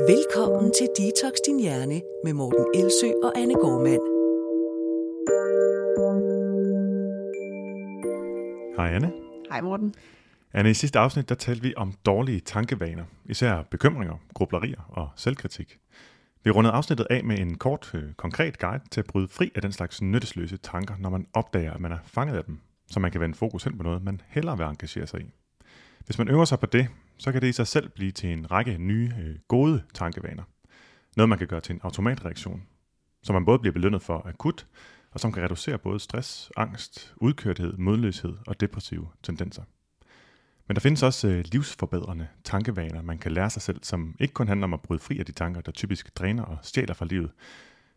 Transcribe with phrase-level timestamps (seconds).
[0.00, 4.04] Velkommen til Detox Din Hjerne med Morten Elsø og Anne Gormand.
[8.76, 9.12] Hej Anne.
[9.50, 9.94] Hej Morten.
[10.52, 15.78] Anne, i sidste afsnit der talte vi om dårlige tankevaner, især bekymringer, grublerier og selvkritik.
[16.44, 19.62] Vi rundede afsnittet af med en kort, øh, konkret guide til at bryde fri af
[19.62, 22.58] den slags nyttesløse tanker, når man opdager, at man er fanget af dem,
[22.90, 25.30] så man kan vende fokus hen på noget, man hellere vil engagere sig i.
[26.06, 26.88] Hvis man øver sig på det,
[27.18, 30.42] så kan det i sig selv blive til en række nye, øh, gode tankevaner.
[31.16, 32.62] Noget, man kan gøre til en automatreaktion,
[33.22, 34.66] som man både bliver belønnet for akut,
[35.10, 39.62] og som kan reducere både stress, angst, udkørthed, modløshed og depressive tendenser.
[40.68, 44.48] Men der findes også øh, livsforbedrende tankevaner, man kan lære sig selv, som ikke kun
[44.48, 47.30] handler om at bryde fri af de tanker, der typisk dræner og stjæler fra livet.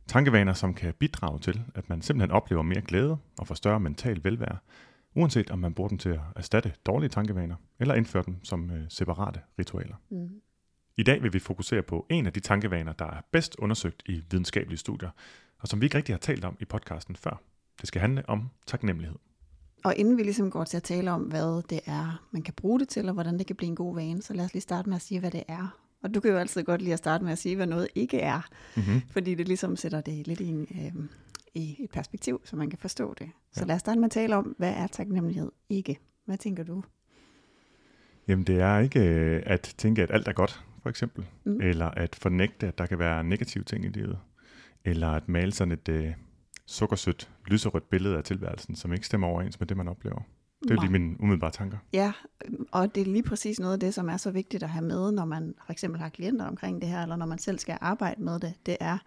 [0.08, 4.24] Tankevaner, som kan bidrage til, at man simpelthen oplever mere glæde og får større mental
[4.24, 4.58] velvære,
[5.16, 8.86] uanset om man bruger dem til at erstatte dårlige tankevaner, eller indføre dem som øh,
[8.90, 9.96] separate ritualer.
[10.10, 10.30] Mm.
[10.98, 14.24] I dag vil vi fokusere på en af de tankevaner, der er bedst undersøgt i
[14.32, 15.10] videnskabelige studier,
[15.60, 17.42] og som vi ikke rigtig har talt om i podcasten før.
[17.82, 19.18] Det skal handle om taknemmelighed.
[19.84, 22.80] Og inden vi ligesom går til at tale om, hvad det er, man kan bruge
[22.80, 24.90] det til, og hvordan det kan blive en god vane, så lad os lige starte
[24.90, 25.80] med at sige, hvad det er.
[26.04, 28.20] Og du kan jo altid godt lide at starte med at sige, hvad noget ikke
[28.20, 28.42] er,
[28.76, 29.02] mm-hmm.
[29.10, 31.10] fordi det ligesom sætter det lidt i, en, øh,
[31.54, 33.30] i et perspektiv, så man kan forstå det.
[33.52, 33.66] Så ja.
[33.66, 36.00] lad os starte med at tale om, hvad er taknemmelighed ikke?
[36.26, 36.84] Hvad tænker du?
[38.28, 41.26] Jamen det er ikke øh, at tænke, at alt er godt, for eksempel.
[41.44, 41.62] Mm.
[41.62, 44.20] Eller at fornægte, at der kan være negative ting i livet.
[44.86, 46.14] Eller at male sådan et øh,
[46.66, 50.22] sukkersødt, lyserødt billede af tilværelsen, som ikke stemmer overens med det, man oplever.
[50.64, 50.84] Det er Nej.
[50.86, 51.78] lige mine umiddelbare tanker.
[51.94, 52.12] Ja,
[52.72, 55.12] og det er lige præcis noget af det, som er så vigtigt at have med,
[55.12, 58.24] når man for eksempel har klienter omkring det her, eller når man selv skal arbejde
[58.24, 58.54] med det.
[58.66, 58.98] Det er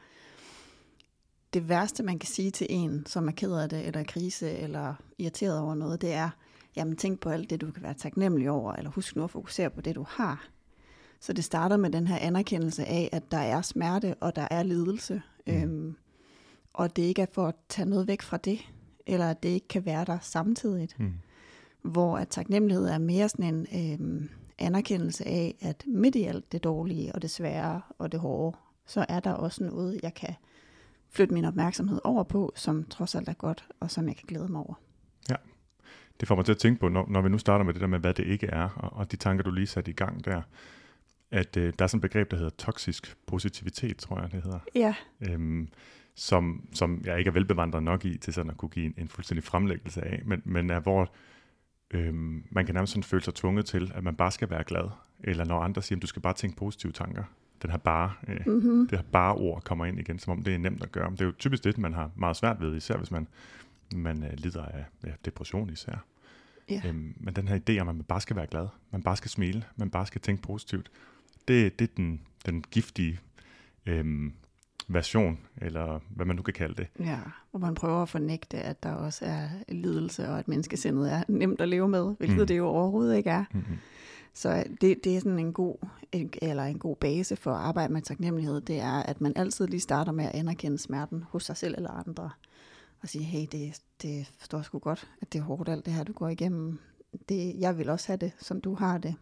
[1.53, 4.95] det værste, man kan sige til en, som er ked af det, eller krise, eller
[5.19, 6.31] irriteret over noget, det er,
[6.77, 9.71] jamen tænk på alt det, du kan være taknemmelig over, eller husk nu at fokusere
[9.71, 10.49] på det, du har.
[11.21, 14.63] Så det starter med den her anerkendelse af, at der er smerte, og der er
[14.63, 15.23] lidelse.
[15.47, 15.55] Mm.
[15.55, 15.97] Øhm,
[16.73, 18.59] og det ikke er for at tage noget væk fra det,
[19.07, 20.89] eller at det ikke kan være der samtidig.
[20.99, 21.13] Mm.
[21.83, 24.29] Hvor at taknemmelighed er mere sådan en øhm,
[24.59, 29.07] anerkendelse af, at midt i alt det dårlige, og det svære, og det hårde, så
[29.09, 30.35] er der også noget, jeg kan
[31.13, 34.49] flytte min opmærksomhed over på, som trods alt er godt, og som jeg kan glæde
[34.49, 34.75] mig over.
[35.31, 35.37] Ja,
[36.21, 37.87] det får mig til at tænke på, når, når vi nu starter med det der
[37.87, 40.43] med, hvad det ikke er, og, og de tanker, du lige satte i gang der,
[41.31, 44.59] at øh, der er sådan et begreb, der hedder toksisk positivitet, tror jeg, det hedder.
[44.75, 44.95] Ja.
[45.21, 45.69] Øhm,
[46.15, 49.09] som, som jeg ikke er velbevandret nok i, til sådan at kunne give en, en
[49.09, 51.13] fuldstændig fremlæggelse af, men, men er hvor
[51.91, 54.91] øhm, man kan nærmest sådan føle sig tvunget til, at man bare skal være glad,
[55.21, 57.25] eller når andre siger, at du skal bare tænke positive tanker,
[57.63, 58.89] den her bare, øh, mm-hmm.
[58.89, 61.11] det her bare ord kommer ind igen, som om det er nemt at gøre.
[61.11, 63.29] Men det er jo typisk det, man har meget svært ved, især hvis man,
[63.95, 66.05] man øh, lider af ja, depression især.
[66.73, 66.89] Yeah.
[66.89, 69.31] Øhm, men den her idé om, at man bare skal være glad, man bare skal
[69.31, 70.91] smile, man bare skal tænke positivt,
[71.49, 73.21] det, det er den, den giftige
[73.87, 74.33] øhm,
[74.89, 76.87] version, eller hvad man nu kan kalde det.
[77.07, 77.19] Ja,
[77.51, 81.61] hvor man prøver at fornægte, at der også er lidelse, og at menneskesindet er nemt
[81.61, 82.47] at leve med, hvilket mm.
[82.47, 83.45] det jo overhovedet ikke er.
[83.53, 83.79] Mm-hmm.
[84.35, 85.77] Så det, det er sådan en god,
[86.43, 89.81] eller en god base for at arbejde med taknemmelighed, det er, at man altid lige
[89.81, 92.31] starter med at anerkende smerten hos sig selv eller andre.
[93.03, 96.05] Og sige, hey, det, det forstår sgu godt, at det er hårdt alt det her,
[96.05, 96.79] du går igennem.
[97.29, 99.15] Det, jeg vil også have det, som du har det.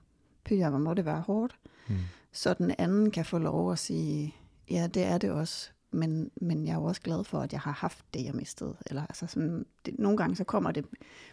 [0.44, 1.59] Pyja, hvor må det være hårdt.
[1.88, 1.97] Mm.
[2.32, 4.34] Så den anden kan få lov at sige,
[4.70, 7.61] ja, det er det også, men, men jeg er jo også glad for, at jeg
[7.61, 8.77] har haft det, jeg mistede.
[8.87, 10.84] Eller, altså sådan, det, nogle gange så kommer det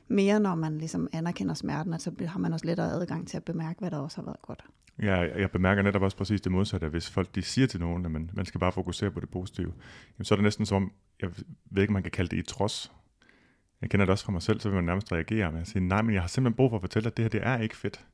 [0.08, 3.44] mere, når man ligesom anerkender smerten, at så har man også lettere adgang til at
[3.44, 4.64] bemærke, hvad der også har været godt.
[5.02, 8.06] Ja, jeg bemærker netop også præcis det modsatte, at hvis folk de siger til nogen,
[8.06, 9.74] at man, man skal bare fokusere på det positive,
[10.18, 10.92] jamen, så er det næsten som,
[11.22, 11.30] jeg
[11.72, 12.92] ved ikke, man kan kalde det i trods.
[13.82, 15.88] Jeg kender det også fra mig selv, så vil man nærmest reagere med at sige,
[15.88, 17.78] nej, men jeg har simpelthen brug for at fortælle, at det her det er ikke
[17.78, 18.06] fedt.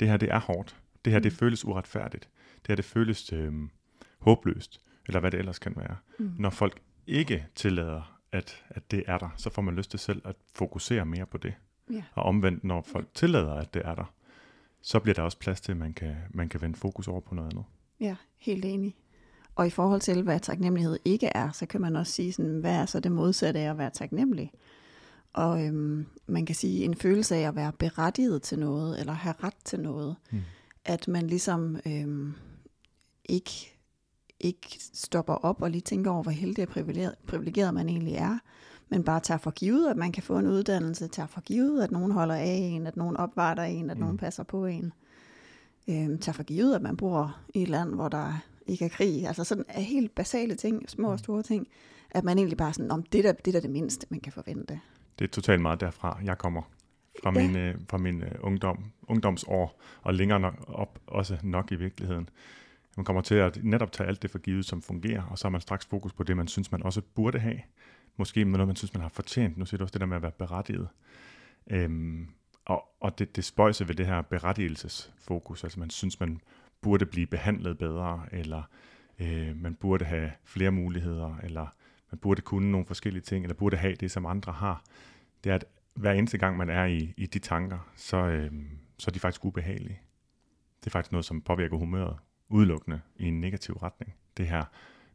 [0.00, 0.76] Det her det er hårdt.
[1.04, 1.36] Det her det mm.
[1.36, 2.28] føles uretfærdigt.
[2.54, 3.52] Det her det føles øh,
[4.18, 5.96] håbløst eller hvad det ellers kan være.
[6.18, 6.32] Mm.
[6.38, 10.22] Når folk ikke tillader, at, at det er der, så får man lyst til selv
[10.24, 11.54] at fokusere mere på det.
[11.90, 12.02] Yeah.
[12.14, 14.12] Og omvendt, når folk tillader, at det er der,
[14.82, 17.34] så bliver der også plads til, at man kan, man kan vende fokus over på
[17.34, 17.64] noget andet.
[18.00, 18.96] Ja, helt enig.
[19.54, 22.74] Og i forhold til, hvad taknemmelighed ikke er, så kan man også sige, sådan, hvad
[22.74, 24.52] er så det modsatte af at være taknemmelig?
[25.32, 29.34] Og øhm, man kan sige en følelse af at være berettiget til noget, eller have
[29.42, 30.16] ret til noget.
[30.30, 30.40] Mm.
[30.84, 32.34] At man ligesom øhm,
[33.24, 33.71] ikke
[34.42, 38.38] ikke stopper op og lige tænker over, hvor heldig og privilegeret, privilegeret man egentlig er,
[38.88, 41.90] men bare tager for givet, at man kan få en uddannelse, tager for givet, at
[41.90, 44.00] nogen holder af en, at nogen opvarter en, at mm.
[44.00, 44.92] nogen passer på en.
[45.88, 49.26] Øhm, tager for givet, at man bor i et land, hvor der ikke er krig.
[49.26, 51.18] Altså sådan er helt basale ting, små og mm.
[51.18, 51.66] store ting,
[52.10, 54.32] at man egentlig bare sådan, om det der, det der er det mindste, man kan
[54.32, 54.80] forvente.
[55.18, 56.62] Det er totalt meget derfra, jeg kommer
[57.22, 57.48] fra ja.
[57.48, 62.28] min, fra min uh, ungdom, ungdomsår, og længere nok op også nok i virkeligheden.
[62.96, 65.50] Man kommer til at netop tage alt det for givet, som fungerer, og så har
[65.50, 67.60] man straks fokus på det, man synes, man også burde have.
[68.16, 69.56] Måske med noget, man synes, man har fortjent.
[69.56, 70.88] Nu siger du også det der med at være berettiget.
[71.70, 72.28] Øhm,
[72.64, 76.40] og, og det, det spøjser ved det her berettigelsesfokus, altså man synes, man
[76.80, 78.62] burde blive behandlet bedre, eller
[79.18, 81.66] øh, man burde have flere muligheder, eller
[82.10, 84.84] man burde kunne nogle forskellige ting, eller burde have det, som andre har.
[85.44, 85.64] Det er, at
[85.94, 88.52] hver eneste gang, man er i, i de tanker, så, øh,
[88.98, 90.00] så er de faktisk ubehagelige.
[90.80, 92.16] Det er faktisk noget, som påvirker humøret
[92.52, 94.14] udelukkende i en negativ retning.
[94.36, 94.64] Det her,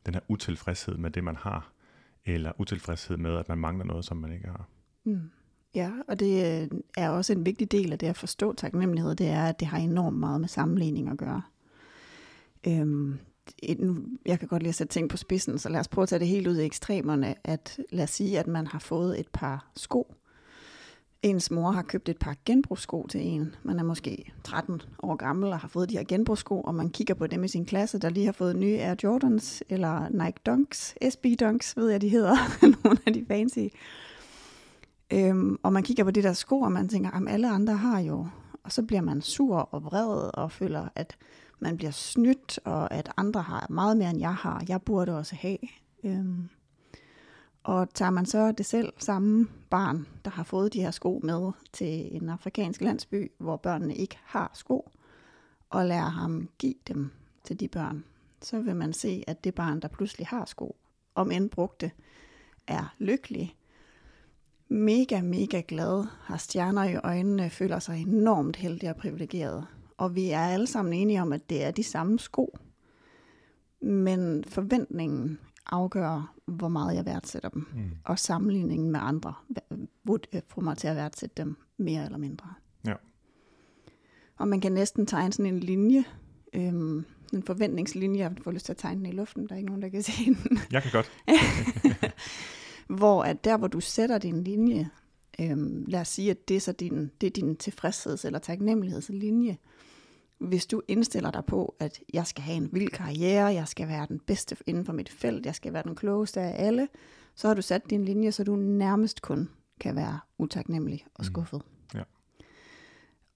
[0.05, 1.71] den her utilfredshed med det, man har,
[2.25, 4.67] eller utilfredshed med, at man mangler noget, som man ikke har.
[5.03, 5.29] Mm.
[5.75, 9.27] Ja, og det øh, er også en vigtig del af det at forstå taknemmelighed, det
[9.27, 11.41] er, at det har enormt meget med sammenligning at gøre.
[12.67, 13.19] Øhm,
[14.25, 16.19] jeg kan godt lide at sætte ting på spidsen, så lad os prøve at tage
[16.19, 19.71] det helt ud i ekstremerne, at lad os sige, at man har fået et par
[19.75, 20.15] sko.
[21.21, 23.55] Ens mor har købt et par genbrugssko til en.
[23.63, 27.13] Man er måske 13 år gammel og har fået de her genbrugssko, og man kigger
[27.13, 30.95] på dem i sin klasse, der lige har fået nye Air Jordans eller Nike Dunks,
[31.09, 32.35] SB Dunks, ved jeg, de hedder,
[32.83, 33.75] nogle af de fancy.
[35.13, 37.99] Øhm, og man kigger på de der sko, og man tænker, at alle andre har
[37.99, 38.27] jo.
[38.63, 41.17] Og så bliver man sur og vred og føler, at
[41.59, 44.63] man bliver snydt, og at andre har meget mere, end jeg har.
[44.67, 45.57] Jeg burde også have.
[46.03, 46.49] Øhm,
[47.67, 51.51] og tager man så det selv samme barn, der har fået de her sko med
[51.73, 54.91] til en afrikansk landsby, hvor børnene ikke har sko,
[55.69, 57.11] og lærer ham give dem
[57.43, 58.03] til de børn,
[58.41, 60.75] så vil man se, at det barn, der pludselig har sko,
[61.15, 61.91] om end brugte,
[62.67, 63.55] er lykkelig,
[64.67, 69.67] mega, mega glad, har stjerner i øjnene, føler sig enormt heldig og privilegeret.
[69.97, 72.57] Og vi er alle sammen enige om, at det er de samme sko.
[73.81, 77.67] Men forventningen afgør, hvor meget jeg værdsætter dem.
[77.75, 77.91] Mm.
[78.03, 79.33] Og sammenligningen med andre
[80.47, 82.53] får mig til at værdsætte dem mere eller mindre.
[82.85, 82.94] Ja.
[84.38, 86.03] Og man kan næsten tegne sådan en linje,
[86.53, 89.67] øhm, en forventningslinje, jeg får lyst til at tegne den i luften, der er ikke
[89.67, 90.59] nogen, der kan se den.
[90.71, 91.11] Jeg kan godt.
[92.99, 94.89] hvor at der, hvor du sætter din linje,
[95.39, 99.57] øhm, lad os sige, at det er, så din, det er din tilfredsheds- eller taknemmelighedslinje,
[100.39, 104.05] hvis du indstiller dig på, at jeg skal have en vild karriere, jeg skal være
[104.09, 106.87] den bedste inden for mit felt, jeg skal være den klogeste af alle,
[107.35, 109.49] så har du sat din linje, så du nærmest kun
[109.79, 111.25] kan være utaknemmelig og mm.
[111.25, 111.61] skuffet.
[111.93, 111.99] Mm.
[111.99, 112.03] Ja.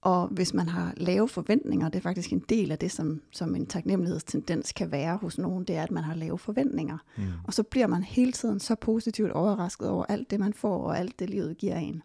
[0.02, 3.54] Og hvis man har lave forventninger, det er faktisk en del af det, som, som
[3.54, 6.98] en taknemmelighedstendens kan være hos nogen, det er, at man har lave forventninger.
[7.16, 7.24] Mm.
[7.44, 10.98] Og så bliver man hele tiden så positivt overrasket over alt det, man får, og
[10.98, 12.02] alt det, livet giver en.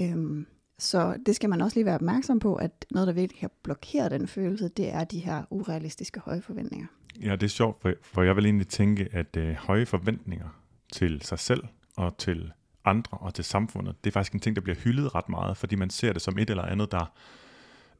[0.00, 0.46] Øhm,
[0.84, 4.08] så det skal man også lige være opmærksom på, at noget, der virkelig kan blokere
[4.08, 6.86] den følelse, det er de her urealistiske høje forventninger.
[7.22, 10.48] Ja, det er sjovt, for, for jeg vil egentlig tænke, at øh, høje forventninger
[10.92, 11.64] til sig selv
[11.96, 12.52] og til
[12.84, 15.74] andre og til samfundet, det er faktisk en ting, der bliver hyldet ret meget, fordi
[15.74, 17.12] man ser det som et eller andet, der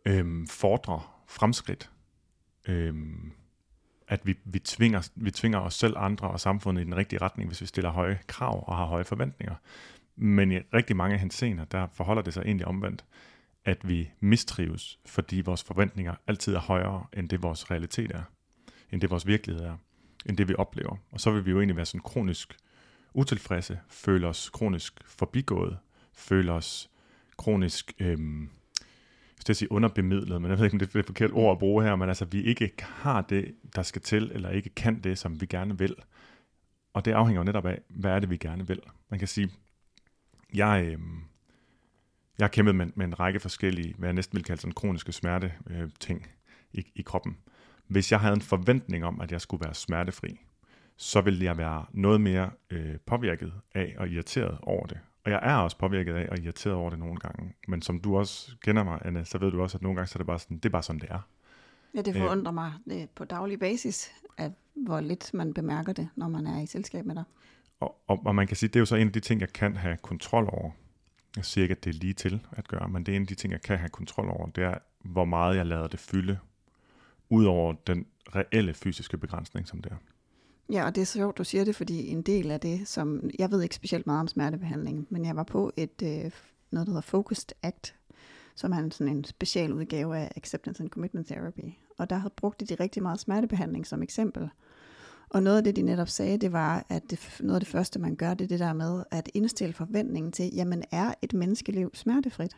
[0.04, 1.90] øhm, fordrer fremskridt.
[2.68, 3.32] Øhm,
[4.08, 7.48] at vi, vi, tvinger, vi tvinger os selv, andre og samfundet i den rigtige retning,
[7.48, 9.54] hvis vi stiller høje krav og har høje forventninger.
[10.16, 13.04] Men i rigtig mange hensener, der forholder det sig egentlig omvendt,
[13.64, 18.22] at vi mistrives, fordi vores forventninger altid er højere, end det vores realitet er,
[18.90, 19.76] end det vores virkelighed er,
[20.26, 20.96] end det vi oplever.
[21.10, 22.56] Og så vil vi jo egentlig være sådan kronisk
[23.14, 25.78] utilfredse, føle os kronisk forbigået,
[26.12, 26.90] føle os
[27.36, 28.50] kronisk, øhm,
[29.48, 31.84] jeg sige underbemidlet, men jeg ved ikke, om det er et forkert ord at bruge
[31.84, 35.40] her, men altså, vi ikke har det, der skal til, eller ikke kan det, som
[35.40, 35.94] vi gerne vil.
[36.92, 38.80] Og det afhænger jo netop af, hvad er det, vi gerne vil.
[39.10, 39.50] Man kan sige,
[40.54, 40.98] jeg, øh,
[42.38, 45.12] jeg har kæmpet med, med en række forskellige, hvad jeg næsten vil kalde sådan kroniske
[45.12, 46.26] smerte øh, ting
[46.72, 47.36] i, i kroppen.
[47.86, 50.40] Hvis jeg havde en forventning om, at jeg skulle være smertefri,
[50.96, 54.98] så ville jeg være noget mere øh, påvirket af og irriteret over det.
[55.24, 57.54] Og jeg er også påvirket af og irriteret over det nogle gange.
[57.68, 60.16] Men som du også kender mig, Anne, så ved du også, at nogle gange så
[60.16, 61.28] er det bare sådan, det er bare sådan, det er.
[61.94, 66.28] Ja, det forundrer øh, mig på daglig basis, at hvor lidt man bemærker det, når
[66.28, 67.24] man er i selskab med dig.
[67.80, 69.52] Og, og, og man kan sige, det er jo så en af de ting, jeg
[69.52, 70.70] kan have kontrol over.
[71.36, 73.28] Jeg siger ikke, at det er lige til at gøre, men det er en af
[73.28, 74.46] de ting, jeg kan have kontrol over.
[74.46, 76.38] Det er, hvor meget jeg lader det fylde,
[77.30, 79.96] ud over den reelle fysiske begrænsning, som det er.
[80.72, 83.50] Ja, og det er sjovt, du siger det, fordi en del af det, som jeg
[83.50, 86.30] ved ikke specielt meget om smertebehandling, men jeg var på et øh,
[86.70, 87.94] noget, der hedder Focused Act,
[88.54, 91.72] som er en, sådan en special udgave af Acceptance and Commitment Therapy.
[91.98, 94.48] Og der havde brugt de rigtig meget smertebehandling som eksempel.
[95.34, 97.98] Og noget af det, de netop sagde, det var, at det, noget af det første,
[97.98, 101.90] man gør, det er det der med at indstille forventningen til, jamen er et menneskeliv
[101.94, 102.56] smertefrit?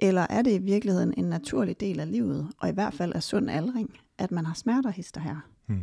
[0.00, 3.22] Eller er det i virkeligheden en naturlig del af livet, og i hvert fald af
[3.22, 5.36] sund aldring, at man har smerter hister her?
[5.66, 5.82] Hmm.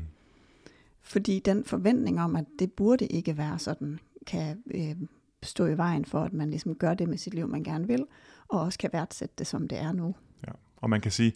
[1.01, 4.95] Fordi den forventning om, at det burde ikke være sådan, kan øh,
[5.43, 8.05] stå i vejen for, at man ligesom gør det med sit liv, man gerne vil,
[8.47, 10.15] og også kan værdsætte det, som det er nu.
[10.47, 10.51] Ja.
[10.75, 11.33] Og man kan sige,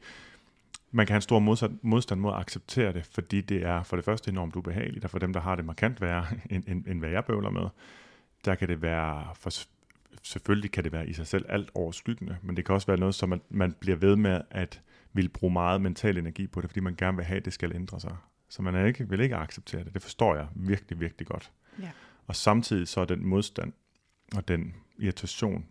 [0.92, 3.96] man kan have en stor modstand, modstand mod at acceptere det, fordi det er for
[3.96, 7.00] det første enormt ubehageligt, og for dem, der har det markant værre, end, end, end
[7.00, 7.70] hvad jeg bøvler med,
[8.46, 9.50] der kan det være, for,
[10.24, 13.16] selvfølgelig kan det være i sig selv alt overskyggende, men det kan også være noget,
[13.16, 14.82] som man, man bliver ved med at
[15.14, 17.76] vil bruge meget mental energi på det, fordi man gerne vil have, at det skal
[17.76, 18.16] ændre sig.
[18.50, 19.94] Så man er ikke, vil ikke acceptere det.
[19.94, 21.52] Det forstår jeg virkelig, virkelig godt.
[21.82, 21.90] Ja.
[22.28, 23.74] Og samtidig så er den modstand
[24.36, 25.66] og den irritation,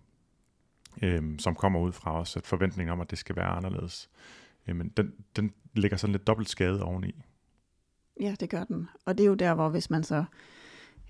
[1.02, 4.10] øhm, som kommer ud fra os, at forventningen om, at det skal være anderledes,
[4.68, 7.22] jamen den, den ligger sådan lidt dobbelt skade oveni.
[8.20, 8.88] Ja, det gør den.
[9.04, 10.24] Og det er jo der, hvor hvis man så,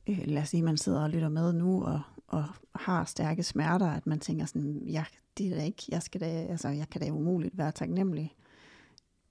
[0.07, 2.45] øh, lad os sige, man sidder og lytter med nu, og, og
[2.75, 5.05] har stærke smerter, at man tænker sådan, ja,
[5.39, 8.35] det er da ikke, jeg, skal da, altså, jeg kan da umuligt være taknemmelig,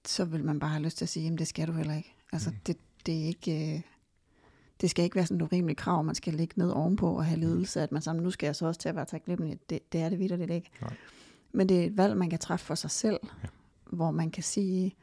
[0.05, 2.15] så vil man bare have lyst til at sige, jamen det skal du heller ikke.
[2.33, 2.55] Altså mm.
[2.67, 3.81] det, det er ikke, øh,
[4.81, 7.39] det skal ikke være sådan et urimeligt krav, man skal ligge ned ovenpå og have
[7.39, 9.59] ledelse, at man sammen, nu skal jeg så også til at være taknemmelig.
[9.69, 10.69] Det, det er det vidderligt ikke.
[10.81, 10.93] Nej.
[11.51, 13.47] Men det er et valg, man kan træffe for sig selv, Ja.
[13.91, 14.95] Hvor man kan sige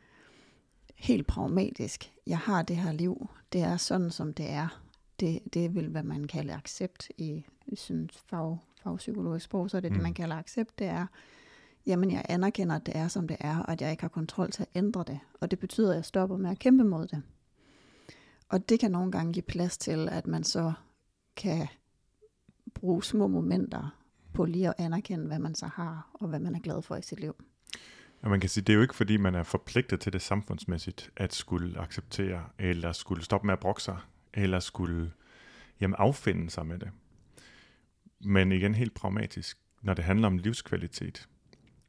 [0.94, 4.82] helt pragmatisk, jeg har det her liv, det er sådan, som det er.
[5.20, 9.90] Det, det vil, hvad man kalder accept i, sådan fag, fagpsykologisk sprog, så er det.
[9.90, 9.94] Mm.
[9.94, 11.06] det, man kalder accept, det er,
[11.86, 14.50] jamen jeg anerkender, at det er, som det er, og at jeg ikke har kontrol
[14.50, 15.20] til at ændre det.
[15.40, 17.22] Og det betyder, at jeg stopper med at kæmpe mod det.
[18.48, 20.72] Og det kan nogle gange give plads til, at man så
[21.36, 21.68] kan
[22.74, 23.98] bruge små momenter
[24.34, 27.02] på lige at anerkende, hvad man så har, og hvad man er glad for i
[27.02, 27.34] sit liv.
[28.22, 31.10] Og man kan sige, det er jo ikke fordi, man er forpligtet til det samfundsmæssigt,
[31.16, 33.98] at skulle acceptere, eller skulle stoppe med at brokke sig,
[34.34, 35.12] eller skulle
[35.80, 36.90] jamen, affinde sig med det.
[38.20, 41.28] Men igen helt pragmatisk, når det handler om livskvalitet,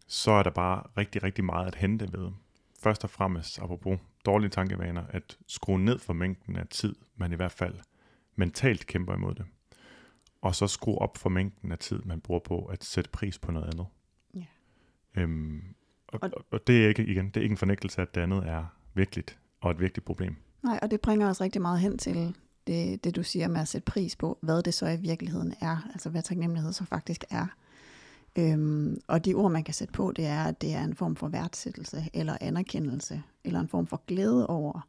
[0.08, 2.32] så er der bare rigtig, rigtig meget at hente ved.
[2.80, 7.36] Først og fremmest, apropos dårlige tankevaner, at skrue ned for mængden af tid, man i
[7.36, 7.76] hvert fald
[8.36, 9.46] mentalt kæmper imod det.
[10.42, 13.52] Og så skrue op for mængden af tid, man bruger på at sætte pris på
[13.52, 13.86] noget andet.
[14.36, 14.46] Ja.
[15.22, 15.76] Øhm,
[16.22, 18.66] og, Og- det er ikke, igen, det er ikke en fornægtelse, at det andet er
[18.94, 20.36] virkeligt og et vigtigt problem.
[20.64, 22.36] Nej, og det bringer os rigtig meget hen til
[22.68, 25.90] det, det, du siger med at sætte pris på, hvad det så i virkeligheden er,
[25.94, 27.46] altså hvad taknemmelighed så faktisk er.
[28.38, 31.16] Øhm, og de ord, man kan sætte på, det er, at det er en form
[31.16, 34.88] for værdsættelse, eller anerkendelse, eller en form for glæde over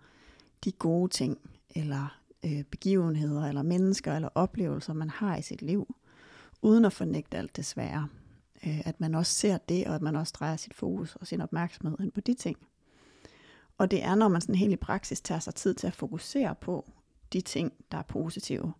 [0.65, 1.39] de gode ting,
[1.75, 5.95] eller øh, begivenheder, eller mennesker, eller oplevelser, man har i sit liv,
[6.63, 8.09] uden at fornægte alt det svære.
[8.67, 11.41] Øh, at man også ser det, og at man også drejer sit fokus og sin
[11.41, 12.59] opmærksomhed hen på de ting.
[13.79, 16.55] Og det er, når man sådan helt i praksis tager sig tid til at fokusere
[16.55, 16.91] på
[17.33, 18.73] de ting, der er positive.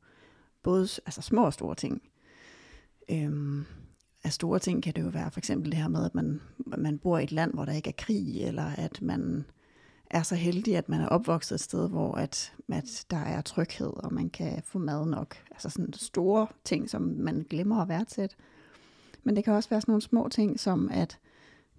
[0.63, 2.03] Både altså små og store ting.
[3.09, 3.65] Øhm,
[4.25, 6.99] af store ting kan det jo være for eksempel det her med, at man, man
[6.99, 9.45] bor i et land, hvor der ikke er krig, eller at man
[10.11, 14.05] er så heldig, at man er opvokset et sted, hvor at, at der er tryghed,
[14.05, 15.37] og man kan få mad nok.
[15.51, 18.37] Altså sådan store ting, som man glemmer at værdsætte.
[19.25, 21.19] Men det kan også være sådan nogle små ting, som at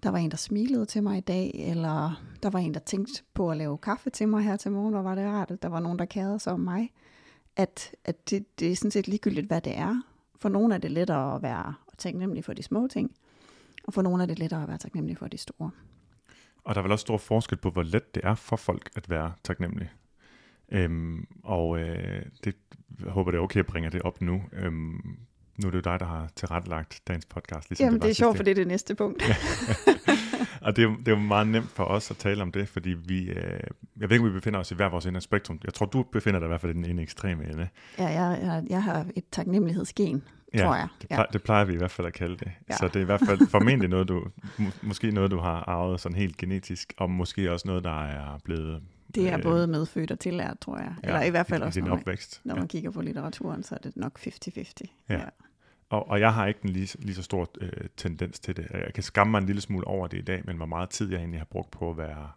[0.02, 3.22] der var en, der smilede til mig i dag, eller der var en, der tænkte
[3.34, 5.68] på at lave kaffe til mig her til morgen, og var det rart, at der
[5.68, 6.90] var nogen, der kærede sig om mig.
[7.56, 10.02] At, at det, det er sådan set ligegyldigt, hvad det er.
[10.38, 13.14] For nogle er det lettere at være taknemmelig for de små ting,
[13.84, 15.70] og for nogle er det lettere at være taknemmelig for de store.
[16.64, 19.10] Og der er vel også stor forskel på, hvor let det er for folk at
[19.10, 19.90] være taknemmelige.
[20.68, 22.56] Øhm, og øh, det
[23.04, 24.42] jeg håber det er okay at bringe det op nu.
[24.52, 25.18] Øhm,
[25.58, 27.70] nu er det jo dig, der har tilrettelagt dagens podcast.
[27.70, 29.22] Ligesom Jamen, var det er sjovt, for det er det næste punkt.
[29.28, 29.34] Ja.
[30.60, 32.90] og det er, det er jo meget nemt for os at tale om det, fordi
[32.90, 33.36] vi, øh,
[34.00, 35.60] jeg ved ikke, om vi befinder os i hver vores ende af spektrum.
[35.64, 37.68] Jeg tror, du befinder dig i hvert fald i den ene ekstreme ende.
[37.98, 40.22] ja, jeg, jeg, jeg har et taknemmelighedsgen,
[40.58, 40.88] tror jeg.
[41.00, 42.50] Det, plejer, det plejer vi i hvert fald at kalde det.
[42.70, 42.76] Ja.
[42.76, 44.24] Så det er i hvert fald formentlig noget, du,
[44.58, 48.38] må, måske noget, du har arvet sådan helt genetisk, og måske også noget, der er
[48.44, 48.82] blevet...
[49.14, 50.94] Det er øh, både medfødt og tillært, tror jeg.
[51.04, 52.40] Eller i hvert fald i, også, i når man, opvækst.
[52.44, 52.58] når Ja.
[52.58, 54.72] man kigger på litteraturen, så er det nok 50-50.
[55.08, 55.20] Ja.
[55.88, 58.66] Og, og jeg har ikke en lige, lige så stor øh, tendens til det.
[58.70, 61.10] Jeg kan skamme mig en lille smule over det i dag, men hvor meget tid
[61.10, 62.30] jeg egentlig har brugt på at være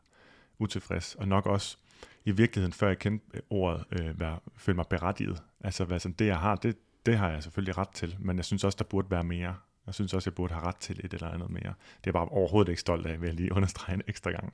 [0.60, 1.16] utilfreds.
[1.16, 1.78] Og nok også
[2.26, 5.44] i virkeligheden, før jeg kendte øh, ordet, øh, være, føle mig berettiget.
[5.64, 8.46] Altså hvad sådan, det jeg har, det, det har jeg selvfølgelig ret til, men jeg
[8.46, 9.56] synes også, der burde være mere.
[9.86, 11.62] Jeg synes også, jeg burde have ret til et eller andet mere.
[11.64, 14.54] Det er jeg bare overhovedet ikke stolt af, vil jeg lige understrege en ekstra gang.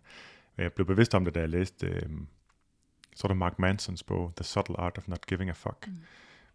[0.57, 2.09] Jeg blev bevidst om det, da jeg læste øh,
[3.15, 5.93] så er Mark Mansons bog, The Subtle Art of Not Giving a Fuck, mm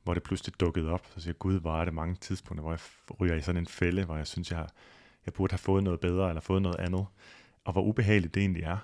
[0.03, 2.73] hvor det pludselig dukkede op, så siger jeg, gud, hvor er det mange tidspunkter, hvor
[2.73, 2.81] jeg
[3.21, 4.73] ryger i sådan en fælde, hvor jeg synes, jeg, har-
[5.27, 7.07] jeg burde have fået noget bedre, eller fået noget andet,
[7.65, 8.79] og hvor ubehageligt det egentlig er,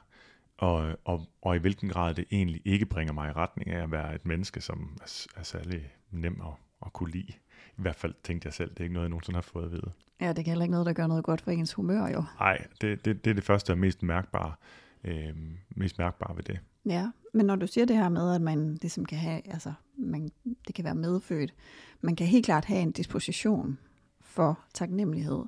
[0.59, 3.91] og, og, og i hvilken grad det egentlig ikke bringer mig i retning af at
[3.91, 6.53] være et menneske, som er, er særlig nem at,
[6.87, 7.33] at kunne lide.
[7.79, 9.71] I hvert fald tænkte jeg selv, det er ikke noget, jeg nogensinde har fået at
[9.73, 9.91] vide.
[10.21, 12.25] Ja, det kan heller ikke noget, der gør noget godt for ens humør, jo.
[12.41, 14.53] Nej, det, det, det er det første og mest mærkbare,
[15.05, 15.35] øh,
[15.69, 16.59] mest mærkbare ved det.
[16.87, 20.31] Ja, men når du siger det her med, at man ligesom kan have, altså, man,
[20.67, 21.55] det kan være medfødt,
[22.01, 23.79] man kan helt klart have en disposition
[24.21, 25.45] for taknemmelighed.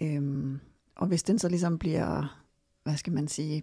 [0.00, 0.60] Øhm,
[0.96, 2.40] og hvis den så ligesom bliver,
[2.82, 3.62] hvad skal man sige,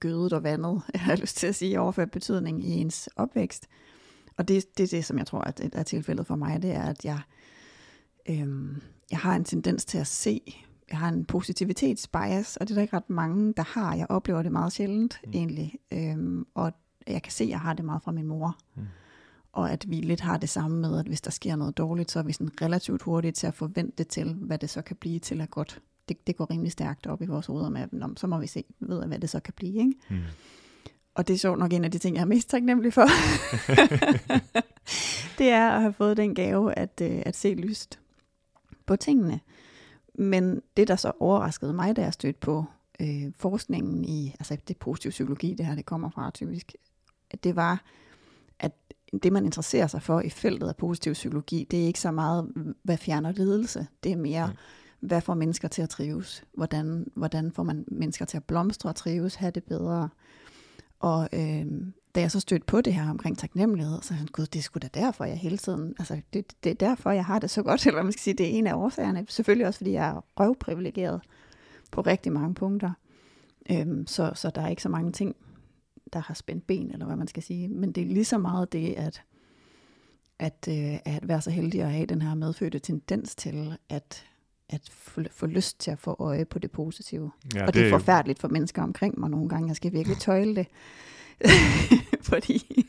[0.00, 3.68] gødet og vandet, jeg har lyst til at sige, overført betydning i ens opvækst.
[4.36, 6.82] Og det, det er det, som jeg tror, at er tilfældet for mig, det er,
[6.82, 7.20] at jeg,
[8.28, 12.74] øhm, jeg har en tendens til at se, jeg har en positivitetsbias, og det er
[12.74, 13.94] der ikke ret mange, der har.
[13.94, 15.30] Jeg oplever det meget sjældent mm.
[15.34, 16.72] egentlig, øhm, og
[17.06, 18.58] jeg kan se, at jeg har det meget fra min mor.
[18.74, 18.82] Mm.
[19.52, 22.18] Og at vi lidt har det samme med, at hvis der sker noget dårligt, så
[22.18, 25.40] er vi sådan relativt hurtigt til at forvente til, hvad det så kan blive til
[25.40, 25.80] at godt.
[26.08, 28.64] Det, det går rimelig stærkt op i vores hoveder med, at så må vi se,
[28.80, 29.78] ved, hvad det så kan blive.
[29.78, 29.92] Ikke?
[30.10, 30.16] Mm.
[31.14, 33.06] Og det er sjovt nok en af de ting, jeg er mest taknemmelig for.
[35.38, 37.98] det er at have fået den gave at, øh, at se lyst
[38.86, 39.40] på tingene.
[40.18, 42.64] Men det, der så overraskede mig, da jeg stødte på
[43.00, 46.74] øh, forskningen i, altså det positive psykologi, det her det kommer fra typisk,
[47.30, 47.84] at det var,
[48.58, 48.72] at
[49.22, 52.52] det man interesserer sig for i feltet af positiv psykologi, det er ikke så meget,
[52.82, 55.06] hvad fjerner lidelse, det er mere, mm.
[55.08, 58.96] hvad får mennesker til at trives, hvordan, hvordan får man mennesker til at blomstre og
[58.96, 60.08] trives, have det bedre,
[61.00, 61.66] og øh,
[62.14, 64.78] da jeg så stødte på det her omkring taknemmelighed, så jeg gud, det er sgu
[64.78, 67.86] da derfor, jeg hele tiden, altså det, det er derfor, jeg har det så godt,
[67.86, 69.24] eller man skal sige, det er en af årsagerne.
[69.28, 71.20] Selvfølgelig også, fordi jeg er røvprivilegeret
[71.90, 72.90] på rigtig mange punkter.
[73.70, 75.36] Øhm, så, så der er ikke så mange ting,
[76.12, 77.68] der har spændt ben, eller hvad man skal sige.
[77.68, 79.22] Men det er lige så meget det, at,
[80.38, 84.24] at, øh, at være så heldig at have den her medfødte tendens til, at
[84.68, 87.30] at få, få lyst til at få øje på det positive.
[87.54, 89.68] Ja, og det, det er forfærdeligt for mennesker omkring mig nogle gange.
[89.68, 90.66] Jeg skal virkelig tøjle det.
[92.30, 92.86] fordi,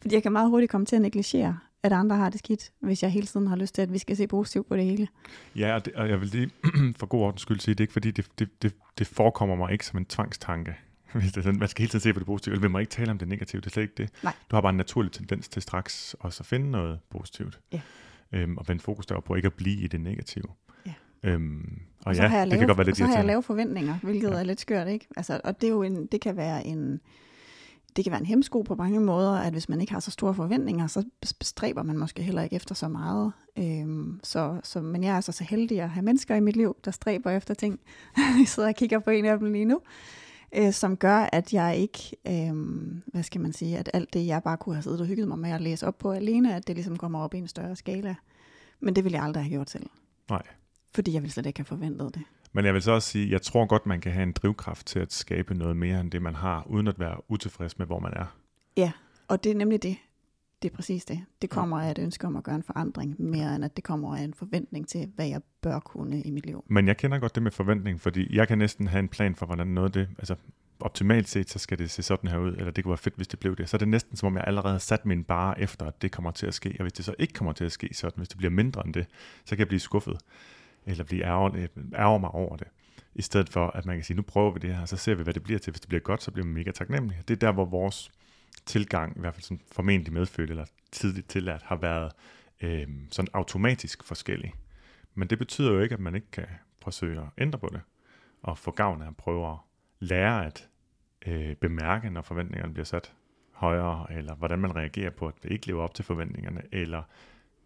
[0.00, 3.02] fordi jeg kan meget hurtigt komme til at negligere, at andre har det skidt, hvis
[3.02, 5.08] jeg hele tiden har lyst til, at vi skal se positivt på det hele.
[5.56, 6.50] Ja, og, det, og jeg vil lige
[6.98, 9.72] for god ordens skyld sige, det er ikke fordi, det, det, det, det forekommer mig
[9.72, 10.74] ikke som en tvangstanke.
[11.12, 12.80] Hvis det er sådan, man skal hele tiden se på det positive, eller vil man
[12.80, 14.10] ikke tale om det negative, det er slet ikke det.
[14.22, 14.32] Nej.
[14.50, 17.60] Du har bare en naturlig tendens til straks også at finde noget positivt.
[17.72, 17.80] Ja.
[18.32, 20.48] Øhm, og vende fokus der på ikke at blive i det negative.
[21.22, 23.16] Øhm, og, og så ja, har jeg det lave, kan godt være lidt så har
[23.16, 24.34] jeg lave forventninger, hvilket ja.
[24.34, 25.06] er lidt skørt, ikke?
[25.16, 27.00] Altså, og det, er jo en, det kan være en
[27.96, 30.34] det kan være en hemsko på mange måder, at hvis man ikke har så store
[30.34, 31.04] forventninger, så
[31.38, 33.32] bestræber man måske heller ikke efter så meget.
[33.58, 36.76] Øhm, så, så, men jeg er altså så heldig at have mennesker i mit liv,
[36.84, 37.80] der stræber efter ting.
[38.38, 39.80] jeg sidder og kigger på en af dem lige nu,
[40.54, 42.54] øh, som gør, at jeg ikke, øh,
[43.06, 45.38] hvad skal man sige, at alt det, jeg bare kunne have siddet og hygget mig
[45.38, 48.14] med at læse op på alene, at det ligesom kommer op i en større skala.
[48.80, 49.86] Men det ville jeg aldrig have gjort selv.
[50.30, 50.42] Nej.
[50.94, 52.22] Fordi jeg ville slet ikke have forventet det.
[52.52, 54.98] Men jeg vil så også sige, jeg tror godt, man kan have en drivkraft til
[54.98, 58.12] at skabe noget mere end det, man har, uden at være utilfreds med, hvor man
[58.16, 58.36] er.
[58.76, 58.92] Ja,
[59.28, 59.96] og det er nemlig det.
[60.62, 61.24] Det er præcis det.
[61.42, 64.16] Det kommer af et ønske om at gøre en forandring, mere end at det kommer
[64.16, 66.64] af en forventning til, hvad jeg bør kunne i mit liv.
[66.68, 69.46] Men jeg kender godt det med forventning, fordi jeg kan næsten have en plan for,
[69.46, 70.34] hvordan noget det, altså
[70.80, 73.28] optimalt set, så skal det se sådan her ud, eller det kunne være fedt, hvis
[73.28, 73.68] det blev det.
[73.68, 76.12] Så er det næsten som om, jeg allerede har sat min bare efter, at det
[76.12, 76.74] kommer til at ske.
[76.78, 78.94] Og hvis det så ikke kommer til at ske sådan, hvis det bliver mindre end
[78.94, 79.06] det,
[79.44, 80.18] så kan jeg blive skuffet
[80.88, 82.68] eller blive ærger, øh, ærger mig over det.
[83.14, 85.22] I stedet for, at man kan sige, nu prøver vi det her, så ser vi,
[85.22, 85.70] hvad det bliver til.
[85.70, 87.22] Hvis det bliver godt, så bliver man mega taknemmelig.
[87.28, 88.10] Det er der, hvor vores
[88.66, 92.12] tilgang, i hvert fald sådan formentlig medfødt eller tidligt tilladt, har været
[92.60, 94.54] øh, sådan automatisk forskellig.
[95.14, 96.46] Men det betyder jo ikke, at man ikke kan
[96.82, 97.80] forsøge at ændre på det,
[98.42, 99.56] og få gavn af at prøve at
[100.00, 100.68] lære at
[101.26, 103.12] øh, bemærke, når forventningerne bliver sat
[103.52, 107.02] højere, eller hvordan man reagerer på, at det ikke lever op til forventningerne, eller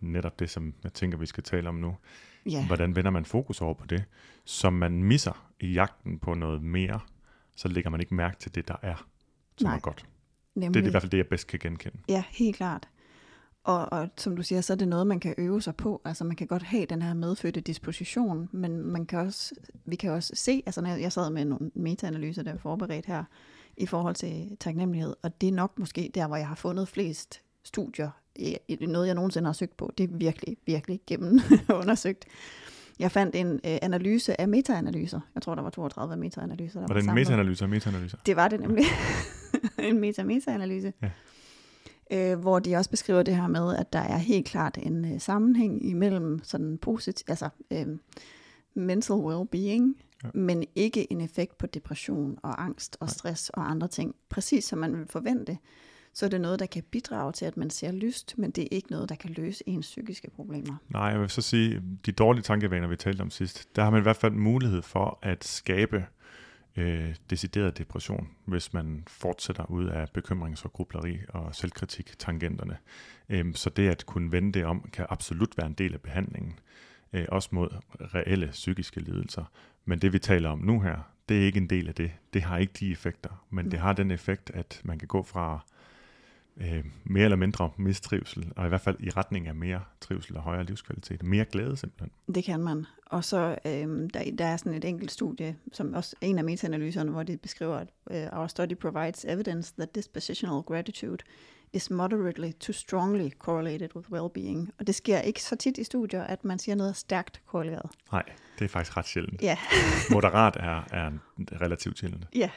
[0.01, 1.97] netop det, som jeg tænker, vi skal tale om nu,
[2.47, 2.67] Ja.
[2.67, 4.05] Hvordan vender man fokus over på det,
[4.45, 7.01] som man misser i jagten på noget mere,
[7.57, 9.07] så lægger man ikke mærke til det, der er,
[9.57, 9.77] som Nej.
[9.77, 10.07] er godt.
[10.55, 10.75] Nemlig.
[10.75, 11.99] Det er i hvert fald det, jeg bedst kan genkende.
[12.09, 12.89] Ja, helt klart.
[13.65, 16.03] Og, og som du siger, så er det noget, man kan øve sig på.
[16.05, 20.11] Altså man kan godt have den her medfødte disposition, men man kan også, vi kan
[20.11, 23.25] også se, altså når jeg sad med nogle metaanalyser, der er forberedt her,
[23.77, 27.43] i forhold til taknemmelighed, og det er nok måske der, hvor jeg har fundet flest
[27.65, 28.11] studier
[28.81, 29.93] noget, jeg nogensinde har søgt på.
[29.99, 31.41] Det er virkelig, virkelig gennem
[31.81, 32.25] undersøgt.
[32.99, 35.21] Jeg fandt en øh, analyse af metaanalyser.
[35.35, 36.81] Jeg tror, der var 32 metaanalyser.
[36.81, 38.19] Der var, var det en metaanalyse af metaanalyser?
[38.27, 38.85] Det var det nemlig.
[39.89, 40.93] en meta-meta-analyse.
[41.03, 41.11] Ja.
[42.13, 45.21] Øh, hvor de også beskriver det her med, at der er helt klart en øh,
[45.21, 47.87] sammenhæng imellem sådan positiv, altså øh,
[48.75, 50.29] mental well-being, ja.
[50.35, 53.65] men ikke en effekt på depression og angst og stress Nej.
[53.65, 54.15] og andre ting.
[54.29, 55.59] Præcis som man vil forvente
[56.15, 58.69] så er det noget, der kan bidrage til, at man ser lyst, men det er
[58.71, 60.77] ikke noget, der kan løse ens psykiske problemer.
[60.89, 64.01] Nej, jeg vil så sige, de dårlige tankevaner, vi talte om sidst, der har man
[64.01, 66.07] i hvert fald mulighed for at skabe
[66.77, 72.77] øh, decideret depression, hvis man fortsætter ud af bekymrings- og grubleri og selvkritik tangenterne.
[73.29, 76.59] Øh, så det at kunne vende det om, kan absolut være en del af behandlingen,
[77.13, 77.69] øh, også mod
[78.01, 79.45] reelle psykiske lidelser.
[79.85, 82.11] Men det vi taler om nu her, det er ikke en del af det.
[82.33, 85.65] Det har ikke de effekter, men det har den effekt, at man kan gå fra
[86.57, 90.43] øh, mere eller mindre mistrivsel, og i hvert fald i retning af mere trivsel og
[90.43, 91.23] højere livskvalitet.
[91.23, 92.11] Mere glæde simpelthen.
[92.35, 92.87] Det kan man.
[93.07, 97.11] Og så øhm, der, der er sådan et enkelt studie, som også en af metaanalyserne,
[97.11, 101.19] hvor de beskriver, at uh, our study provides evidence that dispositional gratitude
[101.73, 104.71] is moderately to strongly correlated with well-being.
[104.79, 107.91] Og det sker ikke så tit i studier, at man siger noget stærkt korreleret.
[108.13, 108.23] Nej,
[108.59, 109.43] det er faktisk ret sjældent.
[109.43, 109.59] Ja.
[110.11, 112.27] Moderat er, er relativt sjældent.
[112.35, 112.51] Ja,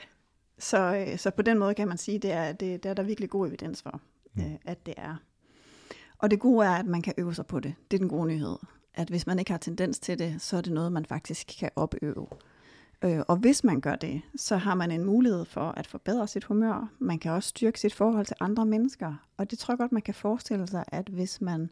[0.60, 3.04] så, øh, så på den måde kan man sige, det er, det, det er der
[3.04, 4.02] virkelig god evidens for,
[4.34, 4.44] mm.
[4.44, 5.16] øh, at det er.
[6.18, 7.76] Og det gode er, at man kan øve sig på det.
[7.92, 8.58] Det er den gode nyhed.
[8.94, 11.70] At hvis man ikke har tendens til det, så er det noget, man faktisk kan
[11.76, 12.28] opøve.
[13.02, 16.44] Øh, og hvis man gør det, så har man en mulighed for at forbedre sit
[16.44, 16.92] humør.
[17.00, 19.14] Man kan også styrke sit forhold til andre mennesker.
[19.38, 21.70] Og det tror jeg godt, man kan forestille sig, at hvis man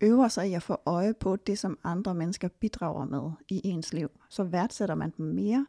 [0.00, 3.92] øver sig i at få øje på det, som andre mennesker bidrager med i ens
[3.92, 5.66] liv, så værdsætter man dem mere,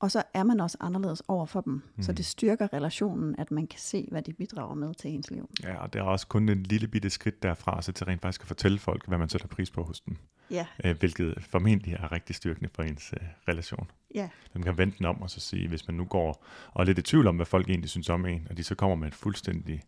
[0.00, 1.72] og så er man også anderledes over for dem.
[1.96, 2.02] Mm.
[2.02, 5.50] Så det styrker relationen, at man kan se, hvad de bidrager med til ens liv.
[5.62, 8.40] Ja, og det er også kun en lille bitte skridt derfra, så til rent faktisk
[8.40, 10.16] at fortælle folk, hvad man sætter pris på hos dem.
[10.50, 10.66] Ja.
[10.84, 13.90] Øh, hvilket formentlig er rigtig styrkende for ens øh, relation.
[14.14, 14.28] Ja.
[14.54, 16.98] Man kan vente den om og så sige, hvis man nu går og er lidt
[16.98, 19.14] i tvivl om, hvad folk egentlig synes om en, og de så kommer med et
[19.14, 19.82] fuldstændig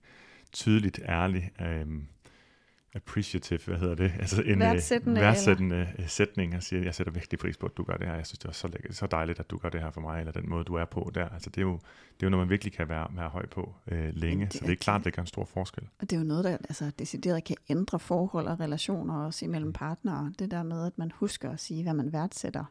[0.52, 1.86] tydeligt, ærligt, øh,
[2.94, 4.12] appreciative, hvad hedder det?
[4.20, 6.08] Altså en værdsættende, værdsættende eller?
[6.08, 8.38] sætning, og siger, jeg sætter virkelig pris på, at du gør det her, jeg synes,
[8.38, 10.50] det er så, lækkert, så dejligt, at du gør det her for mig, eller den
[10.50, 11.28] måde, du er på der.
[11.28, 13.74] Altså det er jo, det er jo noget, man virkelig kan være, være høj på
[13.86, 15.84] øh, længe, det så det er klart, det gør en stor forskel.
[15.98, 19.72] Og det er jo noget, der altså, decideret kan ændre forhold og relationer også imellem
[19.72, 20.32] partnere.
[20.38, 22.64] Det der med, at man husker at sige, hvad man værdsætter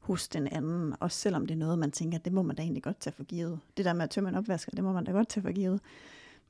[0.00, 2.82] hos den anden, også selvom det er noget, man tænker, det må man da egentlig
[2.82, 3.60] godt tage for givet.
[3.76, 5.80] Det der med at tømme en opvasker, det må man da godt tage for givet.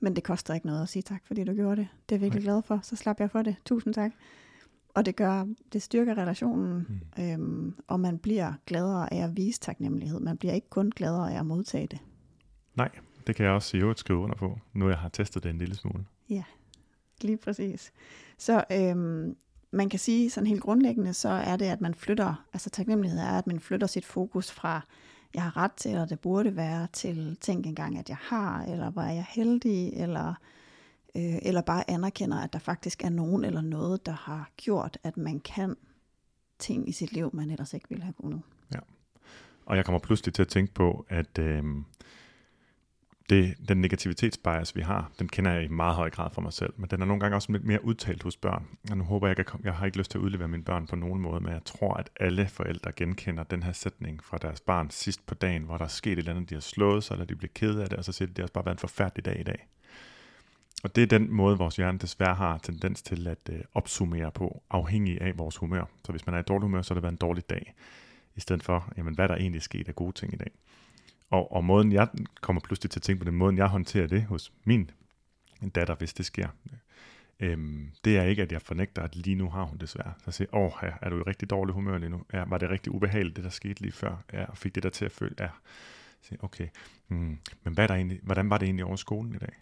[0.01, 1.89] Men det koster ikke noget at sige tak, fordi du gjorde det.
[2.09, 2.81] Det er jeg virkelig glad for.
[2.83, 3.57] Så slap jeg for det.
[3.65, 4.13] Tusind tak.
[4.95, 6.87] Og det gør, det styrker relationen,
[7.17, 7.23] mm.
[7.25, 10.21] øhm, og man bliver gladere af at vise taknemmelighed.
[10.21, 11.99] Man bliver ikke kun gladere af at modtage det.
[12.75, 12.91] Nej,
[13.27, 15.59] det kan jeg også i øvrigt skrive under på, nu jeg har testet det en
[15.59, 16.05] lille smule.
[16.29, 16.45] Ja,
[17.21, 17.93] lige præcis.
[18.39, 19.37] Så øhm,
[19.71, 23.39] man kan sige sådan helt grundlæggende, så er det, at man flytter, altså taknemmelighed er,
[23.39, 24.87] at man flytter sit fokus fra
[25.35, 28.91] jeg har ret til, eller det burde være til, tænk engang, at jeg har, eller
[28.91, 30.35] var jeg heldig, eller,
[31.17, 35.17] øh, eller bare anerkender, at der faktisk er nogen eller noget, der har gjort, at
[35.17, 35.77] man kan
[36.59, 38.43] ting i sit liv, man ellers ikke ville have kunnet.
[38.75, 38.79] Ja,
[39.67, 41.65] og jeg kommer pludselig til at tænke på, at øh,
[43.31, 46.73] det, den negativitetsbias, vi har, den kender jeg i meget høj grad for mig selv,
[46.77, 48.67] men den er nogle gange også lidt mere udtalt hos børn.
[48.91, 50.87] Og nu håber jeg, jeg, kan, jeg har ikke lyst til at udlevere mine børn
[50.87, 54.61] på nogen måde, men jeg tror, at alle forældre genkender den her sætning fra deres
[54.61, 57.15] barn sidst på dagen, hvor der er sket et eller andet, de har slået sig,
[57.15, 58.79] eller de bliver ked af det, og så siger de, det har bare været en
[58.79, 59.67] forfærdelig dag i dag.
[60.83, 64.63] Og det er den måde, vores hjerne desværre har tendens til at øh, opsummere på,
[64.71, 65.85] afhængig af vores humør.
[66.05, 67.75] Så hvis man er i dårlig humør, så har det været en dårlig dag,
[68.37, 70.51] i stedet for, jamen, hvad der egentlig sket af gode ting i dag.
[71.31, 72.09] Og, og måden, jeg
[72.41, 74.91] kommer pludselig til at tænke på den måde, jeg håndterer det hos min
[75.75, 76.49] datter, hvis det sker,
[77.41, 80.15] øhm, det er ikke, at jeg fornægter, at lige nu har hun det svært.
[80.19, 82.23] Så jeg siger, åh, ja, er du i rigtig dårlig humør lige nu?
[82.33, 84.17] Ja, var det rigtig ubehageligt, det der skete lige før?
[84.33, 85.49] Ja, og fik det der til at føle, ja.
[86.21, 86.69] Så siger, okay,
[87.09, 89.53] hmm, men hvad er der egentlig, hvordan var det egentlig over skolen i dag?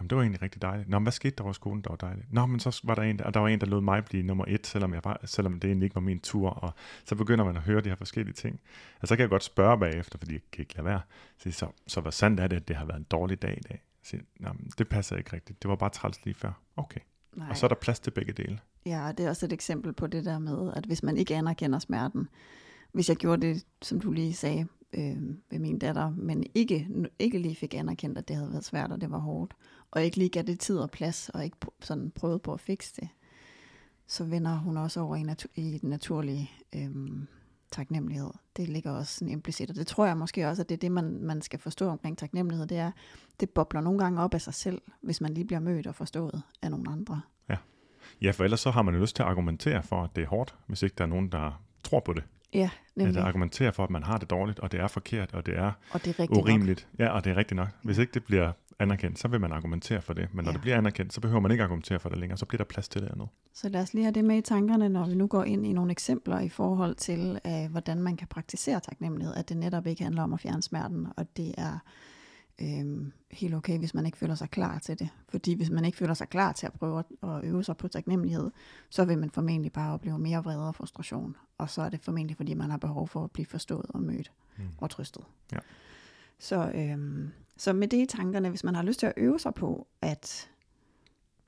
[0.00, 0.88] Jamen, det var egentlig rigtig dejligt.
[0.88, 2.32] Nå, men hvad skete der over skolen, der var dejligt?
[2.32, 4.44] Nå, men så var der en, der, der var en, der lod mig blive nummer
[4.48, 6.50] et, selvom, jeg bare, selvom det egentlig ikke var min tur.
[6.50, 6.72] Og
[7.04, 8.60] så begynder man at høre de her forskellige ting.
[9.00, 11.00] Og så kan jeg godt spørge bagefter, fordi jeg kan ikke lade være.
[11.38, 13.62] Så, så, så hvad sandt er det, at det har været en dårlig dag i
[13.68, 13.82] dag?
[14.02, 15.62] Så, men det passer ikke rigtigt.
[15.62, 16.52] Det var bare træls lige før.
[16.76, 17.00] Okay.
[17.36, 17.50] Nej.
[17.50, 18.58] Og så er der plads til begge dele.
[18.86, 21.78] Ja, det er også et eksempel på det der med, at hvis man ikke anerkender
[21.78, 22.28] smerten,
[22.92, 27.38] hvis jeg gjorde det, som du lige sagde, øh, ved min datter, men ikke, ikke
[27.38, 29.54] lige fik anerkendt, at det havde været svært, og det var hårdt,
[29.90, 32.96] og ikke lige gav det tid og plads, og ikke sådan prøvede på at fikse
[33.00, 33.08] det,
[34.06, 36.90] så vender hun også over i, natu- i den naturlige øh,
[37.72, 38.30] taknemmelighed.
[38.56, 40.92] Det ligger også sådan implicit, og det tror jeg måske også, at det er det,
[40.92, 42.92] man, man skal forstå omkring taknemmelighed, det er,
[43.40, 46.42] det bobler nogle gange op af sig selv, hvis man lige bliver mødt og forstået
[46.62, 47.20] af nogle andre.
[47.48, 47.56] Ja,
[48.22, 50.28] ja for ellers så har man jo lyst til at argumentere for, at det er
[50.28, 52.24] hårdt, hvis ikke der er nogen, der tror på det.
[52.54, 53.16] Ja, nemlig.
[53.16, 55.72] At argumentere for, at man har det dårligt, og det er forkert, og det er,
[55.90, 56.88] og det er urimeligt.
[56.92, 57.06] Nok.
[57.06, 57.68] Ja, og det er rigtigt nok.
[57.82, 60.28] Hvis ikke det bliver anerkendt, så vil man argumentere for det.
[60.34, 60.52] Men når ja.
[60.52, 62.38] det bliver anerkendt, så behøver man ikke argumentere for det længere.
[62.38, 63.28] Så bliver der plads til det andet.
[63.54, 65.72] Så lad os lige have det med i tankerne, når vi nu går ind i
[65.72, 69.34] nogle eksempler i forhold til, uh, hvordan man kan praktisere taknemmelighed.
[69.34, 71.78] At det netop ikke handler om at fjerne smerten, og det er
[72.60, 75.08] øhm, helt okay, hvis man ikke føler sig klar til det.
[75.28, 78.50] Fordi hvis man ikke føler sig klar til at prøve at øve sig på taknemmelighed,
[78.90, 81.36] så vil man formentlig bare opleve mere vrede og frustration.
[81.58, 84.32] Og så er det formentlig, fordi man har behov for at blive forstået og mødt
[84.56, 84.64] mm.
[84.78, 85.24] og trøstet.
[85.52, 85.58] Ja.
[86.38, 89.54] Så, øhm, så med det i tankerne, hvis man har lyst til at øve sig
[89.54, 90.50] på at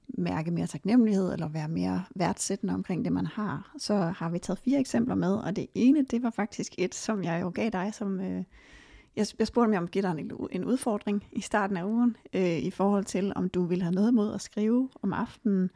[0.09, 4.59] mærke mere taknemmelighed, eller være mere værdsættende omkring det, man har, så har vi taget
[4.59, 7.94] fire eksempler med, og det ene, det var faktisk et, som jeg jo gav dig
[7.94, 8.44] som, øh,
[9.16, 12.59] Jeg, jeg spurgte mig om give dig en, en udfordring i starten af ugen, øh,
[12.59, 15.70] i forhold til, om du ville have noget mod at skrive om aftenen,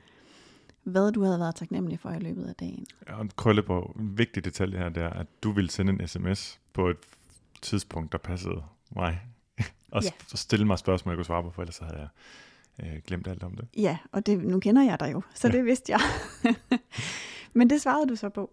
[0.83, 2.87] hvad du havde været taknemmelig for i løbet af dagen.
[3.09, 6.09] Ja, og krølle på en vigtig detalje her, det er, at du ville sende en
[6.09, 6.97] sms på et
[7.63, 8.63] tidspunkt, der passede
[8.97, 9.21] mig.
[9.93, 10.11] og Ja.
[10.27, 12.09] så stille mig spørgsmål, jeg kunne svare på, for ellers så havde jeg
[12.97, 13.69] øh, glemt alt om det.
[13.77, 15.53] Ja, og det, nu kender jeg dig jo, så Ja.
[15.57, 16.01] det vidste jeg.
[17.55, 18.51] Men det svarede du så på.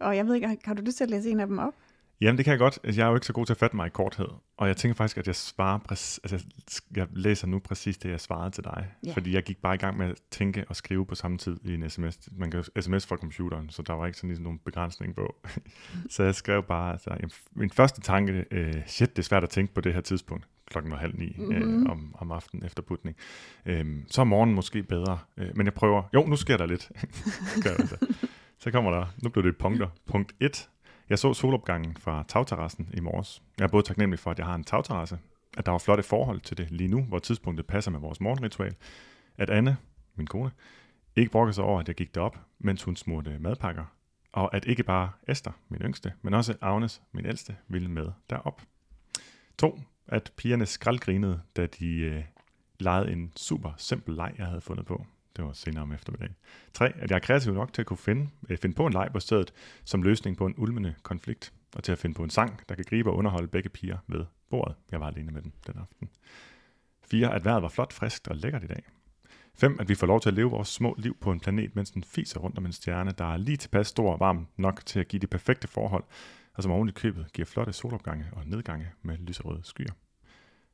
[0.00, 1.74] Og jeg ved ikke, har du lyst til at læse en af dem op?
[2.20, 2.78] Jamen, det kan jeg godt.
[2.84, 4.26] Altså, Jeg er jo ikke så god til at fatte mig i korthed.
[4.56, 6.44] Og jeg tænker faktisk, at jeg svarer præc- altså,
[6.96, 8.88] jeg, læser nu præcis det, jeg svarede til dig.
[9.06, 9.12] Ja.
[9.12, 11.74] Fordi jeg gik bare i gang med at tænke og skrive på samme tid i
[11.74, 12.18] en sms.
[12.32, 15.34] Man kan jo sms fra computeren, så der var ikke sådan ligesom nogen begrænsning på.
[16.10, 17.16] så jeg skrev bare, altså,
[17.52, 20.92] min første tanke, øh, shit, det er svært at tænke på det her tidspunkt, klokken
[20.92, 21.54] var halv ni mm-hmm.
[21.54, 21.90] øh, Mhm.
[21.90, 23.16] om, om aftenen efter putning.
[23.66, 26.90] Øhm, så er morgenen måske bedre, øh, men jeg prøver, jo, nu sker der lidt.
[27.64, 27.76] Jeg
[28.58, 29.88] så kommer der, nu blev det punkter.
[30.06, 30.68] Punkt 1.
[31.10, 33.42] Jeg så solopgangen fra tagterrassen i morges.
[33.58, 35.18] Jeg er både taknemmelig for, at jeg har en tagterrasse,
[35.56, 38.74] at der var flotte forhold til det lige nu, hvor tidspunktet passer med vores morgenritual,
[39.38, 39.76] at Anne,
[40.14, 40.50] min kone,
[41.16, 43.84] ikke brokker sig over, at jeg gik derop, mens hun smurte madpakker,
[44.32, 48.62] og at ikke bare Esther, min yngste, men også Agnes, min ældste, ville med derop.
[49.58, 49.80] 2.
[50.06, 52.24] At pigerne skraldgrinede, da de øh,
[52.78, 55.06] legede en super simpel leg, jeg havde fundet på.
[55.36, 56.36] Det var senere om eftermiddagen.
[56.74, 56.92] 3.
[56.96, 59.20] At jeg er kreativ nok til at kunne finde, øh, finde på en leg på
[59.20, 59.52] stedet
[59.84, 62.84] som løsning på en ulmende konflikt, og til at finde på en sang, der kan
[62.88, 64.76] gribe og underholde begge piger ved bordet.
[64.90, 66.10] Jeg var alene med den den aften.
[67.10, 67.34] 4.
[67.34, 68.82] At vejret var flot, friskt og lækkert i dag.
[69.54, 69.76] 5.
[69.80, 72.04] At vi får lov til at leve vores små liv på en planet, mens den
[72.04, 75.08] fiser rundt om en stjerne, der er lige tilpas stor og varm nok til at
[75.08, 76.04] give de perfekte forhold,
[76.54, 79.92] og som oven i købet giver flotte solopgange og nedgange med lyserøde skyer.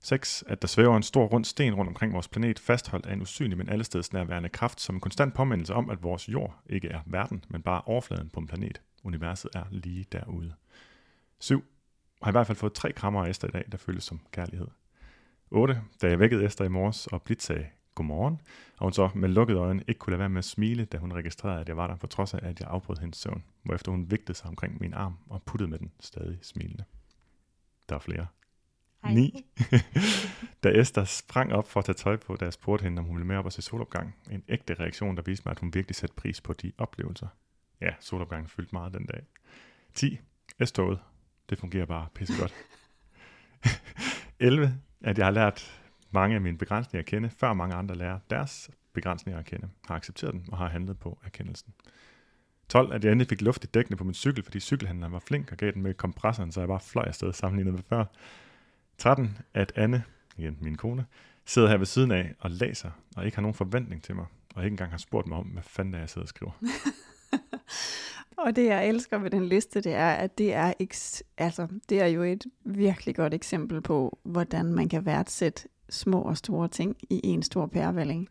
[0.00, 0.44] 6.
[0.46, 3.58] At der svæver en stor rund sten rundt omkring vores planet, fastholdt af en usynlig,
[3.58, 7.44] men allesteds nærværende kraft, som en konstant påmindelse om, at vores jord ikke er verden,
[7.48, 8.82] men bare overfladen på en planet.
[9.04, 10.54] Universet er lige derude.
[11.40, 11.64] 7.
[12.22, 14.68] Har i hvert fald fået tre krammer af Esther i dag, der føles som kærlighed.
[15.50, 15.82] 8.
[16.02, 18.40] Da jeg vækkede Esther i morges og blidt sagde godmorgen,
[18.76, 21.12] og hun så med lukkede øjne ikke kunne lade være med at smile, da hun
[21.12, 24.10] registrerede, at jeg var der, på trods af, at jeg afbrød hendes søvn, hvorefter hun
[24.10, 26.84] vigtede sig omkring min arm og puttede med den stadig smilende.
[27.88, 28.26] Der er flere.
[29.14, 29.44] 9.
[30.64, 33.16] da Esther sprang op for at tage tøj på, da jeg spurgte hende, om hun
[33.16, 34.16] ville med op og se solopgang.
[34.30, 37.26] En ægte reaktion, der viste mig, at hun virkelig satte pris på de oplevelser.
[37.80, 39.22] Ja, solopgangen fyldte meget den dag.
[39.94, 40.18] 10.
[40.64, 40.98] S-toget.
[41.50, 42.54] Det fungerer bare pissegodt.
[44.40, 44.80] 11.
[45.00, 48.70] At jeg har lært mange af mine begrænsninger at kende, før mange andre lærer deres
[48.92, 51.74] begrænsninger at kende, har accepteret dem og har handlet på erkendelsen.
[52.68, 52.92] 12.
[52.92, 55.58] At jeg endelig fik luft i dækkene på min cykel, fordi cykelhandleren var flink og
[55.58, 58.04] gav den med kompressoren, så jeg bare fløj afsted sammenlignet med før.
[58.98, 59.38] 13.
[59.54, 60.02] At Anne,
[60.36, 61.06] igen min kone,
[61.44, 64.64] sidder her ved siden af og læser, og ikke har nogen forventning til mig, og
[64.64, 66.52] ikke engang har spurgt mig om, hvad fanden er, jeg sidder og skriver.
[68.36, 72.00] Og det, jeg elsker ved den liste, det er, at det er, eks- altså, det
[72.00, 76.96] er jo et virkelig godt eksempel på, hvordan man kan værdsætte små og store ting
[77.10, 78.28] i en stor pærevælling.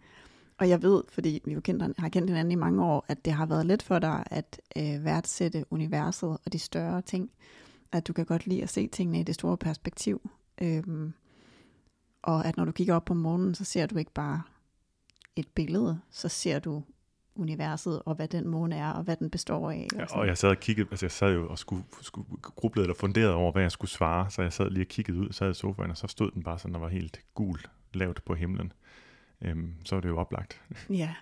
[0.57, 3.33] Og jeg ved, fordi vi jo kendt, har kendt hinanden i mange år, at det
[3.33, 7.31] har været let for dig at øh, værdsætte universet og de større ting.
[7.91, 10.29] At du kan godt lide at se tingene i det store perspektiv.
[10.61, 11.13] Øhm,
[12.21, 14.41] og at når du kigger op på månen, så ser du ikke bare
[15.35, 16.83] et billede, så ser du
[17.35, 19.87] universet, og hvad den måne er, og hvad den består af.
[19.93, 20.21] Ja, sådan.
[20.21, 23.33] og jeg sad og kiggede, altså jeg sad jo og skulle, skulle gruble eller funderet
[23.33, 25.91] over, hvad jeg skulle svare, så jeg sad lige og kiggede ud, sad i sofaen,
[25.91, 27.59] og så stod den bare sådan, der var helt gul,
[27.93, 28.73] lavt på himlen.
[29.41, 30.61] Øhm, så var det jo oplagt.
[30.89, 31.13] Ja,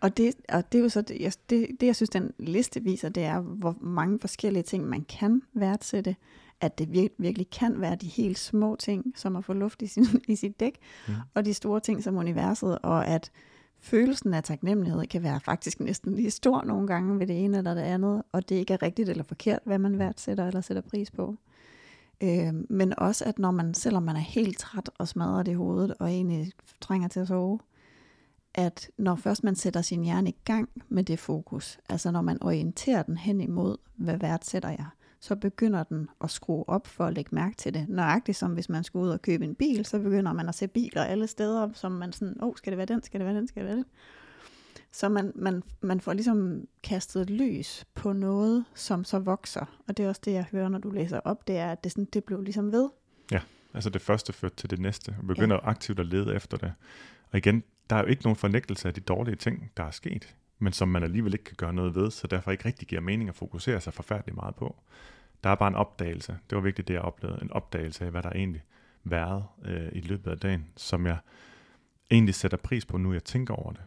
[0.00, 2.82] og det, og det er jo så, det jeg, det, det jeg synes, den liste
[2.82, 6.16] viser, det er, hvor mange forskellige ting, man kan værdsætte,
[6.60, 9.86] at det vir, virkelig kan være de helt små ting, som at få luft i,
[9.86, 11.14] sin, i sit dæk, Mm.
[11.14, 11.20] mm.
[11.34, 13.30] og de store ting som universet, og at
[13.80, 17.74] følelsen af taknemmelighed kan være faktisk næsten lige stor nogle gange ved det ene eller
[17.74, 21.10] det andet, og det ikke er rigtigt eller forkert, hvad man værdsætter eller sætter pris
[21.10, 21.36] på.
[22.22, 25.94] Øh, men også, at når man, selvom man er helt træt og smadret i hovedet,
[26.00, 27.58] og egentlig trænger til at sove,
[28.54, 32.42] at når først man sætter sin hjerne i gang med det fokus, altså når man
[32.42, 34.86] orienterer den hen imod, hvad værdsætter jeg,
[35.24, 37.88] så begynder den at skrue op for at lægge mærke til det.
[37.88, 40.68] Nøjagtigt som hvis man skulle ud og købe en bil, så begynder man at se
[40.68, 43.36] biler alle steder, som man sådan, åh, oh, skal det være den, skal det være
[43.36, 43.84] den, skal det være den.
[44.92, 49.78] Så man, man, man får ligesom kastet lys på noget, som så vokser.
[49.88, 51.92] Og det er også det, jeg hører, når du læser op, det er, at det,
[51.92, 52.88] sådan, det blev ligesom ved.
[53.74, 55.68] Altså det første førte til det næste, og begynder ja.
[55.68, 56.72] aktivt at lede efter det.
[57.32, 60.34] Og igen, der er jo ikke nogen fornægtelse af de dårlige ting, der er sket,
[60.64, 63.28] men som man alligevel ikke kan gøre noget ved, så derfor ikke rigtig giver mening
[63.28, 64.76] at fokusere sig forfærdeligt meget på.
[65.44, 66.38] Der er bare en opdagelse.
[66.50, 67.38] Det var vigtigt, det jeg oplevede.
[67.42, 68.62] En opdagelse af, hvad der egentlig
[69.04, 71.18] været øh, i løbet af dagen, som jeg
[72.10, 73.82] egentlig sætter pris på, nu jeg tænker over det.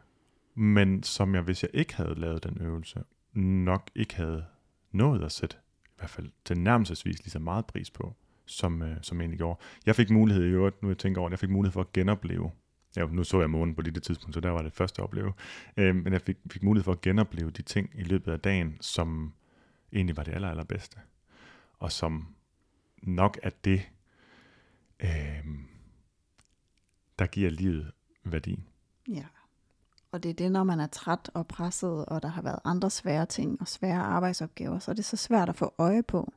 [0.55, 4.45] Men som jeg, hvis jeg ikke havde lavet den øvelse, nok ikke havde
[4.91, 8.97] nået at sætte, i hvert fald til nærmelsesvis lige så meget pris på, som, øh,
[9.01, 9.59] som egentlig gjorde.
[9.85, 11.93] Jeg fik mulighed i øvrigt, nu jeg tænker over det, jeg fik mulighed for at
[11.93, 12.51] genopleve
[12.97, 15.33] ja, nu så jeg månen på det tidspunkt, så der var det første at opleve.
[15.77, 18.77] Øh, men jeg fik, fik mulighed for at genopleve de ting i løbet af dagen,
[18.81, 19.33] som
[19.93, 20.97] egentlig var det aller, allerbedste.
[21.79, 22.27] Og som
[23.03, 23.81] nok er det,
[24.99, 25.45] øh,
[27.19, 27.91] der giver livet
[28.23, 28.63] værdi.
[29.07, 29.25] Ja.
[30.11, 32.89] Og det er det, når man er træt og presset, og der har været andre
[32.89, 36.33] svære ting og svære arbejdsopgaver, så er det så svært at få øje på.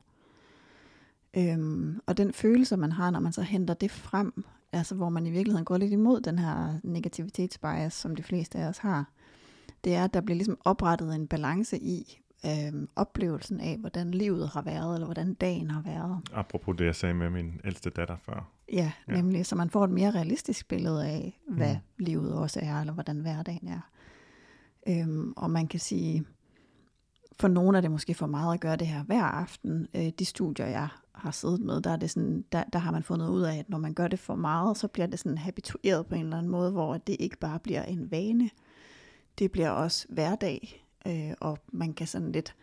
[1.37, 5.25] Øhm, og den følelse, man har, når man så henter det frem, altså hvor man
[5.25, 9.11] i virkeligheden går lidt imod den her negativitetsbias, som de fleste af os har,
[9.83, 14.49] det er, at der bliver ligesom oprettet en balance i øhm, oplevelsen af, hvordan livet
[14.49, 16.17] har været, eller hvordan dagen har været.
[16.33, 18.51] Apropos det, jeg sagde med min ældste datter før.
[18.73, 19.13] Ja, ja.
[19.13, 22.05] nemlig, så man får et mere realistisk billede af, hvad mm.
[22.05, 23.79] livet også er, eller hvordan hverdagen er.
[24.87, 26.25] Øhm, og man kan sige,
[27.39, 29.87] for nogle er det måske for meget at gøre det her hver aften.
[29.93, 30.87] Øh, de studier, jeg
[31.21, 33.69] har siddet med, der, er det sådan, der, der har man fundet ud af, at
[33.69, 36.51] når man gør det for meget, så bliver det sådan habitueret på en eller anden
[36.51, 38.49] måde, hvor det ikke bare bliver en vane,
[39.39, 42.55] det bliver også hverdag, øh, og man kan sådan lidt,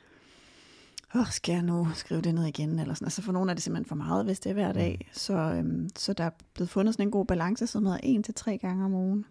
[1.14, 3.06] åh, skal jeg nu skrive det ned igen, eller sådan.
[3.06, 4.98] Altså for nogle er det simpelthen for meget, hvis det er hver dag.
[5.00, 5.12] Mm.
[5.12, 8.34] Så, øhm, så der er blevet fundet sådan en god balance, som hedder en til
[8.34, 9.24] tre gange om ugen.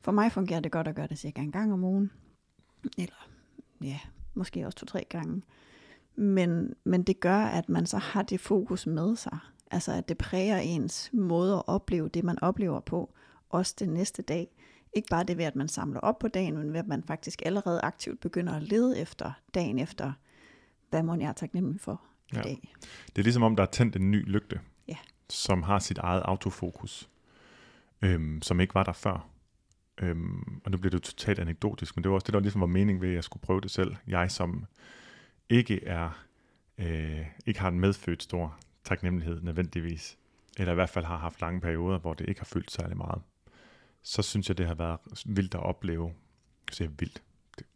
[0.00, 2.10] For mig fungerer det godt at gøre det cirka en gang om ugen.
[2.98, 3.28] Eller
[3.82, 3.98] ja,
[4.34, 5.42] måske også to-tre gange.
[6.18, 9.38] Men, men det gør, at man så har det fokus med sig.
[9.70, 13.14] Altså at det præger ens måde at opleve det, man oplever på,
[13.50, 14.48] også den næste dag.
[14.92, 17.42] Ikke bare det ved, at man samler op på dagen, men ved, at man faktisk
[17.44, 20.12] allerede aktivt begynder at lede efter dagen efter,
[20.90, 22.02] hvad må jeg er taknemmelig for
[22.32, 22.42] i ja.
[22.42, 22.74] dag.
[23.08, 24.96] Det er ligesom om, der er tændt en ny lygte, ja.
[25.30, 27.08] som har sit eget autofokus,
[28.02, 29.28] øhm, som ikke var der før.
[30.00, 32.66] Øhm, og nu bliver det totalt anekdotisk, men det var også det, der ligesom var
[32.66, 33.96] mening ved, at jeg skulle prøve det selv.
[34.06, 34.64] Jeg som
[35.50, 36.24] ikke er
[36.78, 40.18] øh, ikke har en medfødt stor taknemmelighed nødvendigvis,
[40.58, 43.22] eller i hvert fald har haft lange perioder, hvor det ikke har følt særlig meget,
[44.02, 46.14] så synes jeg, det har været vildt at opleve.
[46.72, 47.22] Så jeg vildt.
[47.58, 47.66] Det,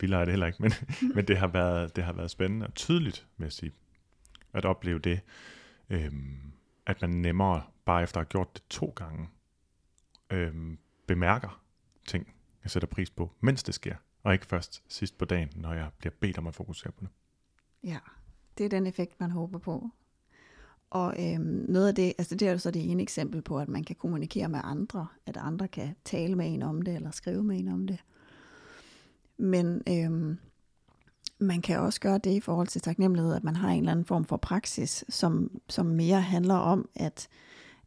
[0.00, 0.72] vildere er det heller ikke, men,
[1.14, 3.72] men det, har været, det har været spændende og tydeligt, med at sige,
[4.52, 5.20] at opleve det,
[5.90, 6.52] øhm,
[6.86, 9.28] at man nemmere, bare efter at have gjort det to gange,
[10.30, 11.62] øhm, bemærker
[12.06, 15.72] ting, jeg sætter pris på, mens det sker, og ikke først sidst på dagen, når
[15.72, 17.08] jeg bliver bedt om at fokusere på det.
[17.84, 17.98] Ja,
[18.58, 19.90] det er den effekt, man håber på.
[20.90, 23.68] Og øhm, noget af det, altså det er jo så det ene eksempel på, at
[23.68, 27.44] man kan kommunikere med andre, at andre kan tale med en om det, eller skrive
[27.44, 27.98] med en om det.
[29.36, 30.38] Men øhm,
[31.38, 34.06] man kan også gøre det i forhold til taknemmelighed, at man har en eller anden
[34.06, 37.28] form for praksis, som, som mere handler om, at,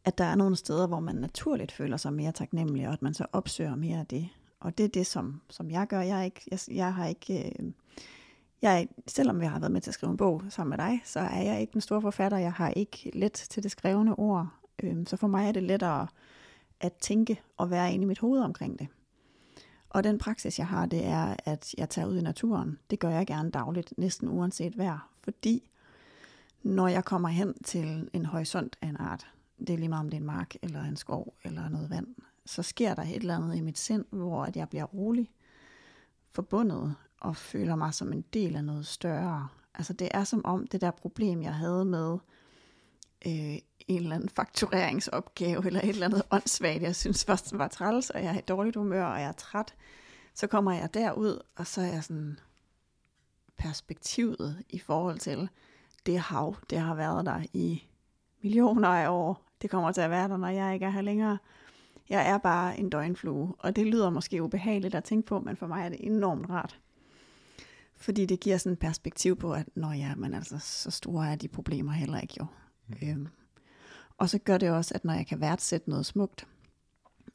[0.04, 3.14] at der er nogle steder, hvor man naturligt føler sig mere taknemmelig, og at man
[3.14, 4.28] så opsøger mere af det.
[4.60, 6.00] Og det er det, som, som jeg gør.
[6.00, 7.54] Jeg, er ikke, jeg, jeg har ikke...
[7.58, 7.72] Øh,
[8.62, 11.20] jeg, selvom jeg har været med til at skrive en bog sammen med dig, så
[11.20, 12.38] er jeg ikke den store forfatter.
[12.38, 14.48] Jeg har ikke let til det skrevne ord.
[14.82, 16.06] Øh, så for mig er det lettere
[16.80, 18.88] at tænke og være inde i mit hoved omkring det.
[19.90, 22.78] Og den praksis, jeg har, det er, at jeg tager ud i naturen.
[22.90, 25.10] Det gør jeg gerne dagligt, næsten uanset vejr.
[25.22, 25.70] Fordi
[26.62, 29.26] når jeg kommer hen til en horisont af en art,
[29.58, 32.06] det er lige meget om det er en mark, eller en skov, eller noget vand,
[32.50, 35.30] så sker der et eller andet i mit sind, hvor at jeg bliver rolig,
[36.30, 39.48] forbundet og føler mig som en del af noget større.
[39.74, 42.18] Altså det er som om det der problem, jeg havde med
[43.26, 43.58] øh,
[43.88, 48.24] en eller anden faktureringsopgave, eller et eller andet åndssvagt, jeg synes først var træls, og
[48.24, 49.74] jeg er i dårligt humør, og jeg er træt,
[50.34, 52.38] så kommer jeg derud, og så er jeg sådan
[53.58, 55.48] perspektivet i forhold til
[56.06, 57.82] det hav, det har været der i
[58.42, 59.44] millioner af år.
[59.62, 61.38] Det kommer til at være der, når jeg ikke er her længere.
[62.10, 65.66] Jeg er bare en døgnflue, og det lyder måske ubehageligt at tænke på, men for
[65.66, 66.80] mig er det enormt rart.
[67.96, 71.36] Fordi det giver sådan et perspektiv på, at når ja, men altså, så store er
[71.36, 72.46] de problemer heller ikke jo.
[72.88, 73.08] Mm.
[73.08, 73.28] Øhm.
[74.18, 76.46] Og så gør det også, at når jeg kan værdsætte noget smukt,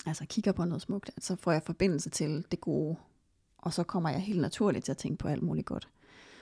[0.06, 2.96] altså kigger på noget smukt, så får jeg forbindelse til det gode.
[3.58, 5.90] Og så kommer jeg helt naturligt til at tænke på alt muligt godt.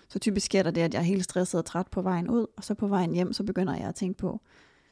[0.08, 2.46] Så typisk sker der det, at jeg er helt stresset og træt på vejen ud,
[2.58, 4.42] og så på vejen hjem, så begynder jeg at tænke på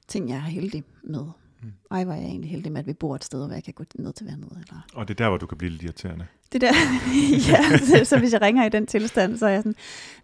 [0.07, 1.25] ting, jeg er heldig med.
[1.63, 1.71] Mm.
[1.91, 3.83] Ej, var jeg egentlig heldig med, at vi bor et sted, hvor jeg kan gå
[3.95, 4.51] ned til vandet.
[4.51, 4.87] Eller...
[4.93, 6.25] Og det er der, hvor du kan blive lidt irriterende.
[6.53, 6.73] Det der,
[7.51, 9.75] ja, så, så hvis jeg ringer i den tilstand, så er jeg sådan,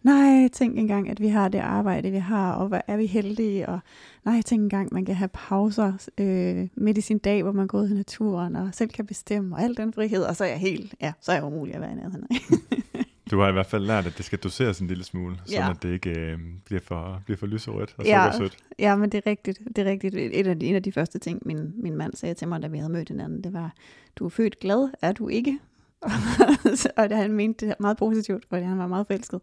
[0.03, 3.69] nej, tænk engang, at vi har det arbejde, vi har, og hvor er vi heldige,
[3.69, 3.79] og
[4.25, 7.79] nej, tænk engang, man kan have pauser øh, midt i sin dag, hvor man går
[7.79, 10.59] ud i naturen, og selv kan bestemme, og al den frihed, og så er jeg
[10.59, 12.27] helt, ja, så er jeg umulig at være i nærheden
[13.31, 15.69] Du har i hvert fald lært, at det skal doseres en lille smule, så ja.
[15.69, 18.57] at det ikke øh, bliver, for, bliver for lyserødt og ja, sødt.
[18.79, 19.59] Ja, men det er rigtigt.
[19.75, 20.15] Det er rigtigt.
[20.15, 22.67] Et af de, en af de første ting, min, min mand sagde til mig, da
[22.67, 23.73] vi havde mødt hinanden, det var,
[24.15, 25.59] du er født glad, er du ikke?
[26.97, 29.41] og det han mente det meget positivt, fordi han var meget forelsket.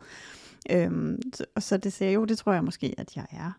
[0.70, 3.53] Øhm, så, og så det sagde jo, det tror jeg måske, at jeg er.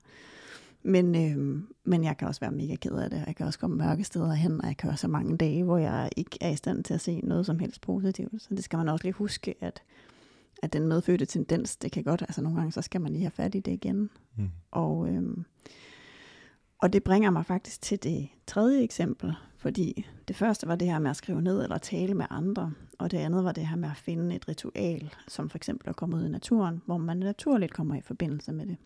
[0.83, 3.23] Men, øh, men jeg kan også være mega ked af det.
[3.27, 5.77] Jeg kan også komme mørke steder hen, og jeg kan også have mange dage, hvor
[5.77, 8.41] jeg ikke er i stand til at se noget som helst positivt.
[8.41, 9.81] Så det skal man også lige huske, at,
[10.63, 13.31] at den medfødte tendens, det kan godt, altså nogle gange, så skal man lige have
[13.31, 14.09] fat i det igen.
[14.37, 14.49] Mm.
[14.71, 15.37] Og, øh,
[16.79, 20.99] og det bringer mig faktisk til det tredje eksempel, fordi det første var det her
[20.99, 23.89] med at skrive ned eller tale med andre, og det andet var det her med
[23.89, 27.73] at finde et ritual, som for eksempel at komme ud i naturen, hvor man naturligt
[27.73, 28.77] kommer i forbindelse med det.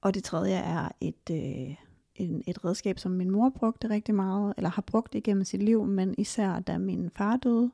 [0.00, 1.74] Og det tredje er et, øh,
[2.14, 5.84] en, et redskab, som min mor brugte rigtig meget, eller har brugt igennem sit liv,
[5.84, 7.70] men især da min far døde.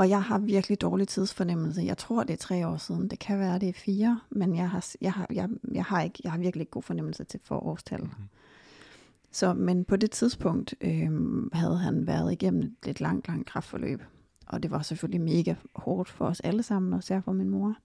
[0.00, 1.82] Og jeg har virkelig dårlig tidsfornemmelse.
[1.82, 3.08] Jeg tror, det er tre år siden.
[3.08, 6.20] Det kan være, det er fire, men jeg har, jeg har, jeg, jeg har, ikke,
[6.24, 8.00] jeg har virkelig ikke god fornemmelse til forårstal.
[8.00, 8.28] Mm-hmm.
[9.30, 11.10] Så, men på det tidspunkt øh,
[11.52, 14.02] havde han været igennem et lidt langt, langt kraftforløb.
[14.46, 17.76] Og det var selvfølgelig mega hårdt for os alle sammen, og særligt for min mor.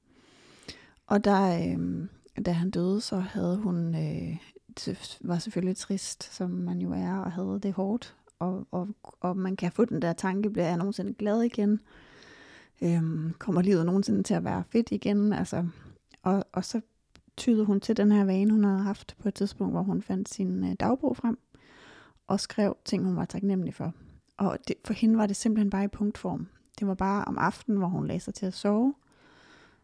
[1.07, 2.07] Og der, øh,
[2.45, 4.38] da han døde, så havde hun, øh,
[5.22, 8.16] var selvfølgelig trist, som man jo er, og havde det hårdt.
[8.39, 11.79] Og, og, og man kan få den der tanke, bliver jeg nogensinde glad igen?
[12.81, 15.33] Øhm, kommer livet nogensinde til at være fedt igen?
[15.33, 15.67] Altså,
[16.23, 16.81] og, og så
[17.38, 20.29] tyede hun til den her vane, hun havde haft på et tidspunkt, hvor hun fandt
[20.29, 21.39] sin øh, dagbog frem,
[22.27, 23.93] og skrev ting, hun var taknemmelig for.
[24.38, 26.47] Og det, for hende var det simpelthen bare i punktform.
[26.79, 28.93] Det var bare om aftenen, hvor hun lagde sig til at sove,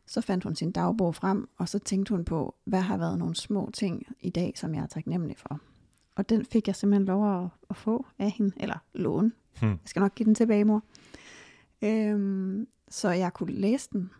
[0.05, 3.35] så fandt hun sin dagbog frem, og så tænkte hun på, hvad har været nogle
[3.35, 5.59] små ting i dag, som jeg er taknemmelig for.
[6.15, 9.31] Og den fik jeg simpelthen lov at, at få af hende, eller låne.
[9.59, 9.69] Hmm.
[9.69, 10.83] Jeg skal nok give den tilbage, mor.
[11.81, 14.11] Øhm, så jeg kunne læse den.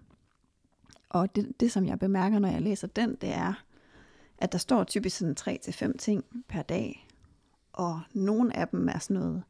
[1.10, 3.64] Og det, det, som jeg bemærker, når jeg læser den, det er,
[4.38, 7.08] at der står typisk sådan 3-5 ting per dag.
[7.74, 9.44] Og nogle af dem er sådan noget,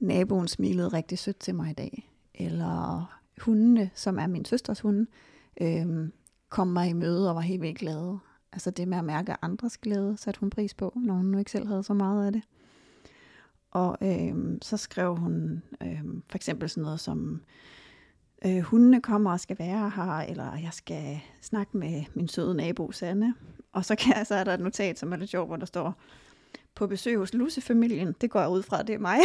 [0.00, 2.10] naboen smilede rigtig sødt til mig i dag.
[2.34, 3.06] Eller
[3.40, 5.06] hundene, som er min søsters hunde,
[5.60, 6.12] øhm,
[6.48, 8.18] kom mig i møde og var helt vildt glade.
[8.52, 11.50] Altså det med at mærke andres glæde, satte hun pris på, når hun nu ikke
[11.50, 12.42] selv havde så meget af det.
[13.70, 17.42] Og øh, så skrev hun øh, for eksempel sådan noget som,
[18.44, 22.92] øh, hundene kommer og skal være her, eller jeg skal snakke med min søde nabo
[22.92, 23.34] Sanne.
[23.72, 25.94] Og så, kan så er der et notat, som er lidt sjovt, hvor der står,
[26.80, 28.14] på besøg hos lusefamilien.
[28.20, 29.18] Det går jeg ud fra, det er mig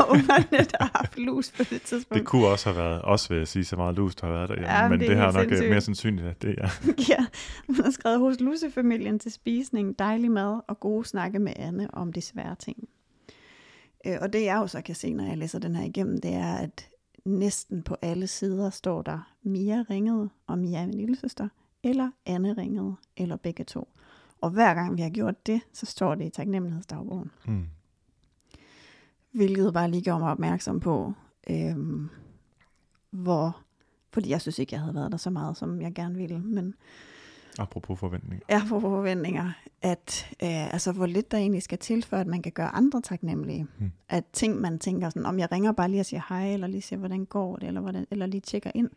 [0.00, 2.18] og ungerne, der har haft lus på det tidspunkt.
[2.18, 4.48] Det kunne også have været, også vil jeg sige, så meget lus, der har været
[4.48, 4.54] der.
[4.60, 5.70] Ja, men det, det har nok øh, sindssygt.
[5.70, 6.68] mere sandsynligt, at det er.
[7.12, 7.26] ja,
[7.66, 12.12] hun har skrevet hos lusefamilien til spisning, dejlig mad og gode snakke med Anne om
[12.12, 12.88] de svære ting.
[14.06, 16.34] Øh, og det jeg jo så kan se, når jeg læser den her igennem, det
[16.34, 16.88] er, at
[17.24, 21.48] næsten på alle sider står der Mia ringede, og Mia er min lille søster,
[21.82, 23.88] eller Anne ringede, eller begge to.
[24.42, 27.30] Og hver gang vi har gjort det, så står det i taknemmelighedsdagbogen.
[27.46, 27.66] Mm.
[29.32, 31.12] Hvilket bare lige gør mig opmærksom på,
[31.50, 32.08] øhm,
[33.10, 33.56] hvor,
[34.12, 36.74] fordi jeg synes ikke, jeg havde været der så meget, som jeg gerne ville, men
[37.58, 38.44] Apropos forventninger.
[38.48, 39.52] Apropos forventninger.
[39.82, 43.00] At, øh, altså, hvor lidt der egentlig skal til, for at man kan gøre andre
[43.00, 43.66] taknemmelige.
[43.78, 43.92] Hmm.
[44.08, 46.82] At ting, man tænker sådan, om jeg ringer bare lige og siger hej, eller lige
[46.82, 48.90] siger, hvordan går det, eller, hvordan, eller lige tjekker ind.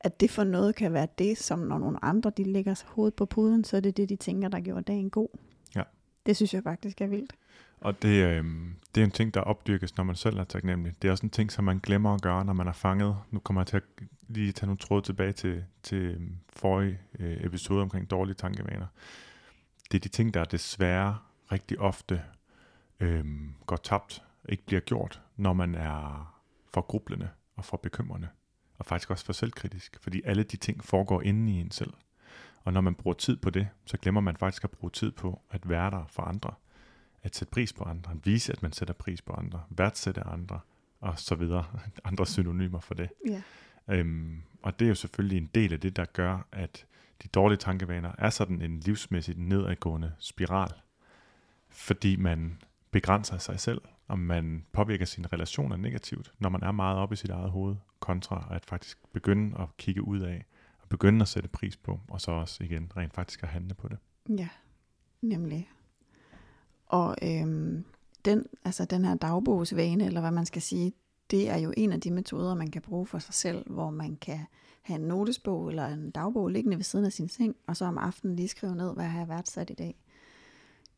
[0.00, 3.26] At det for noget kan være det, som når nogle andre, de lægger hovedet på
[3.26, 5.28] puden, så er det det, de tænker, der gjorde dagen god.
[5.76, 5.82] Ja.
[6.26, 7.32] Det synes jeg faktisk er vildt.
[7.80, 8.44] Og det, øh,
[8.94, 10.94] det er en ting, der opdyrkes, når man selv er taknemmelig.
[11.02, 13.16] Det er også en ting, som man glemmer at gøre, når man er fanget.
[13.30, 13.82] Nu kommer jeg til at
[14.28, 18.86] lige tage nogle tråde tilbage til, til øhm, forrige øh, episode omkring dårlige tankevaner.
[19.92, 21.18] Det er de ting, der desværre
[21.52, 22.22] rigtig ofte
[23.00, 23.24] øh,
[23.66, 26.34] går tabt, ikke bliver gjort, når man er
[26.74, 28.28] for grublende og for bekymrende.
[28.80, 31.92] Og faktisk også for selvkritisk, fordi alle de ting foregår inde i en selv.
[32.64, 35.42] Og når man bruger tid på det, så glemmer man faktisk at bruge tid på
[35.50, 36.54] at være der for andre
[37.22, 40.60] at sætte pris på andre, at vise, at man sætter pris på andre, værdsætte andre,
[41.00, 41.64] og så videre.
[42.04, 43.10] Andre synonymer for det.
[43.28, 43.42] Ja.
[43.88, 46.86] Øhm, og det er jo selvfølgelig en del af det, der gør, at
[47.22, 50.72] de dårlige tankevaner er sådan en livsmæssigt nedadgående spiral,
[51.68, 53.80] fordi man begrænser sig selv,
[54.10, 57.76] om man påvirker sine relationer negativt, når man er meget oppe i sit eget hoved,
[58.00, 60.44] kontra at faktisk begynde at kigge ud af,
[60.82, 63.88] og begynde at sætte pris på, og så også igen rent faktisk at handle på
[63.88, 63.98] det.
[64.38, 64.48] Ja,
[65.22, 65.70] nemlig.
[66.86, 67.84] Og øhm,
[68.24, 70.92] den, altså den her dagbogsvane, eller hvad man skal sige,
[71.30, 74.16] det er jo en af de metoder, man kan bruge for sig selv, hvor man
[74.16, 74.40] kan
[74.82, 77.98] have en notesbog eller en dagbog liggende ved siden af sin seng, og så om
[77.98, 79.94] aftenen lige skrive ned, hvad har jeg værdsat i dag.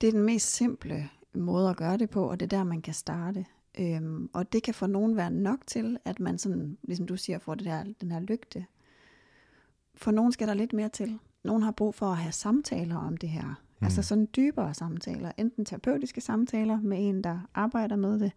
[0.00, 2.82] Det er den mest simple måde at gøre det på, og det er der, man
[2.82, 3.46] kan starte.
[3.78, 7.38] Øhm, og det kan for nogen være nok til, at man sådan, ligesom du siger,
[7.38, 8.66] får det der, den her lygte.
[9.94, 11.18] For nogen skal der lidt mere til.
[11.44, 13.62] Nogen har brug for at have samtaler om det her.
[13.80, 13.84] Mm.
[13.84, 18.32] Altså sådan dybere samtaler, enten terapeutiske samtaler med en, der arbejder med det,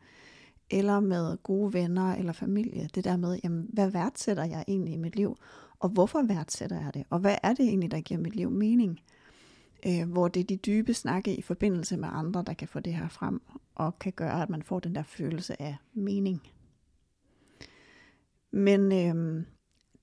[0.69, 2.89] eller med gode venner eller familie.
[2.95, 5.37] Det der med, jamen, hvad værdsætter jeg egentlig i mit liv?
[5.79, 7.03] Og hvorfor værdsætter jeg det?
[7.09, 8.99] Og hvad er det egentlig, der giver mit liv mening?
[9.87, 12.93] Øh, hvor det er de dybe snakke i forbindelse med andre, der kan få det
[12.93, 13.41] her frem,
[13.75, 16.41] og kan gøre, at man får den der følelse af mening.
[18.51, 19.45] Men øh,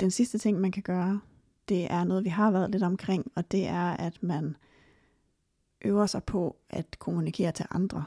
[0.01, 1.20] den sidste ting, man kan gøre,
[1.68, 4.57] det er noget, vi har været lidt omkring, og det er, at man
[5.85, 8.05] øver sig på at kommunikere til andre,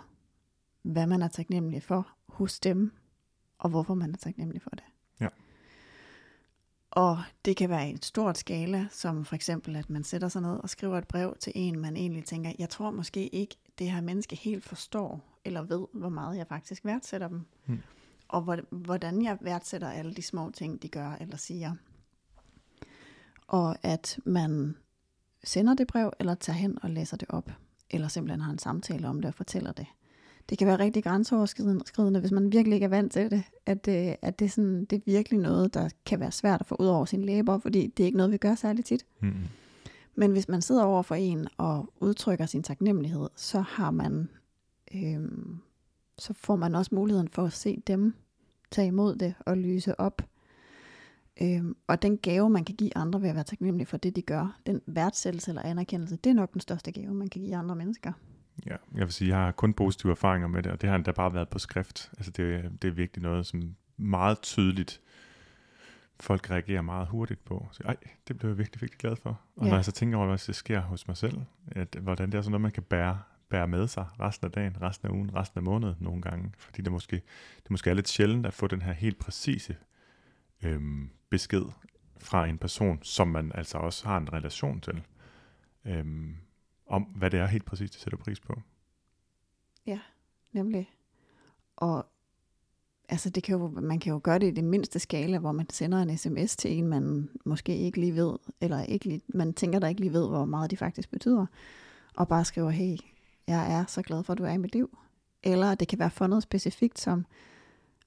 [0.81, 2.91] hvad man er taknemmelig for hos dem,
[3.57, 4.83] og hvorfor man er taknemmelig for det.
[6.95, 10.41] Og det kan være i et stort skala, som for eksempel, at man sætter sig
[10.41, 13.91] ned og skriver et brev til en, man egentlig tænker, jeg tror måske ikke, det
[13.91, 17.45] her menneske helt forstår, eller ved, hvor meget jeg faktisk værdsætter dem.
[17.65, 17.81] Hmm.
[18.27, 21.75] Og hvordan jeg værdsætter alle de små ting, de gør eller siger.
[23.47, 24.75] Og at man
[25.43, 27.51] sender det brev, eller tager hen og læser det op,
[27.89, 29.87] eller simpelthen har en samtale om det og fortæller det
[30.49, 34.15] det kan være rigtig grænseoverskridende, hvis man virkelig ikke er vant til det, at, øh,
[34.21, 36.87] at det, er sådan, det er virkelig noget, der kan være svært at få ud
[36.87, 39.05] over sine læber, fordi det er ikke noget, vi gør særlig tit.
[39.19, 39.33] Mm.
[40.15, 44.29] Men hvis man sidder over for en og udtrykker sin taknemmelighed, så har man,
[44.95, 45.29] øh,
[46.17, 48.13] så får man også muligheden for at se dem
[48.71, 50.21] tage imod det og lyse op.
[51.41, 54.21] Øhm, og den gave, man kan give andre ved at være taknemmelig for det, de
[54.21, 57.75] gør, den værdsættelse eller anerkendelse, det er nok den største gave, man kan give andre
[57.75, 58.11] mennesker.
[58.65, 61.11] Ja, jeg vil sige, jeg har kun positive erfaringer med det, og det har endda
[61.11, 62.11] bare været på skrift.
[62.17, 65.01] Altså det, det er virkelig noget, som meget tydeligt
[66.19, 67.67] folk reagerer meget hurtigt på.
[67.71, 67.95] Så, Ej,
[68.27, 69.39] det blev jeg virkelig, virkelig glad for.
[69.55, 69.69] Og ja.
[69.69, 72.41] når jeg så tænker over, hvad der sker hos mig selv, at, hvordan det er
[72.41, 75.57] sådan noget, man kan bære, bære med sig resten af dagen, resten af ugen, resten
[75.57, 76.51] af måneden nogle gange.
[76.57, 77.15] Fordi det måske,
[77.63, 79.75] det måske er lidt sjældent at få den her helt præcise
[80.63, 81.63] øhm, besked
[82.19, 85.03] fra en person, som man altså også har en relation til.
[85.85, 86.35] Øhm,
[86.87, 88.61] om, hvad det er helt præcis, de sætter pris på.
[89.85, 89.99] Ja,
[90.53, 90.89] nemlig.
[91.75, 92.05] Og
[93.09, 95.69] altså det kan jo, man kan jo gøre det i det mindste skala, hvor man
[95.69, 99.79] sender en sms til en, man måske ikke lige ved, eller ikke lige, man tænker,
[99.79, 101.45] der ikke lige ved, hvor meget de faktisk betyder,
[102.15, 102.97] og bare skriver, hey,
[103.47, 104.97] jeg er så glad for, at du er i mit liv.
[105.43, 107.25] Eller det kan være for noget specifikt, som,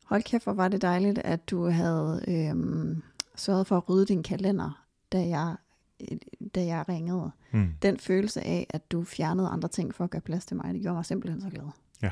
[0.04, 3.02] hold kæft, hvor var det dejligt, at du havde øhm,
[3.36, 5.56] sørget for at rydde din kalender, da jeg
[6.54, 7.30] da jeg ringede.
[7.50, 7.74] Mm.
[7.82, 10.82] Den følelse af, at du fjernede andre ting for at gøre plads til mig, det
[10.82, 11.70] gjorde mig simpelthen så glad.
[12.02, 12.10] Ja,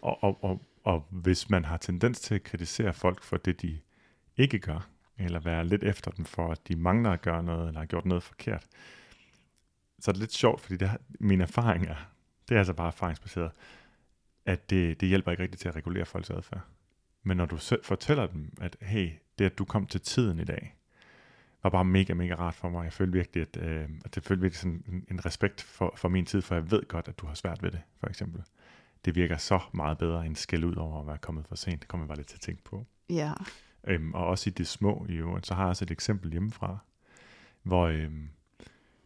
[0.00, 3.78] og, og, og, og hvis man har tendens til at kritisere folk for det, de
[4.36, 7.80] ikke gør, eller være lidt efter dem for, at de mangler at gøre noget, eller
[7.80, 8.66] har gjort noget forkert,
[10.00, 12.10] så er det lidt sjovt, fordi det, min erfaring er,
[12.48, 13.50] det er altså bare erfaringsbaseret,
[14.46, 16.60] at det, det hjælper ikke rigtigt til at regulere folks adfærd.
[17.22, 20.75] Men når du fortæller dem, at hey, det at du kom til tiden i dag,
[21.66, 22.84] var bare mega, mega rart for mig.
[22.84, 26.08] Jeg følte virkelig, at, øh, at det følte virkelig sådan en, en respekt for, for
[26.08, 28.42] min tid, for jeg ved godt, at du har svært ved det, for eksempel.
[29.04, 31.80] Det virker så meget bedre end skæld ud over at være kommet for sent.
[31.80, 32.86] Det kommer jeg bare lidt til at tænke på.
[33.10, 33.32] Ja.
[33.86, 36.78] Øhm, og også i det små i øvrigt, så har jeg også et eksempel hjemmefra,
[37.62, 38.28] hvor øhm,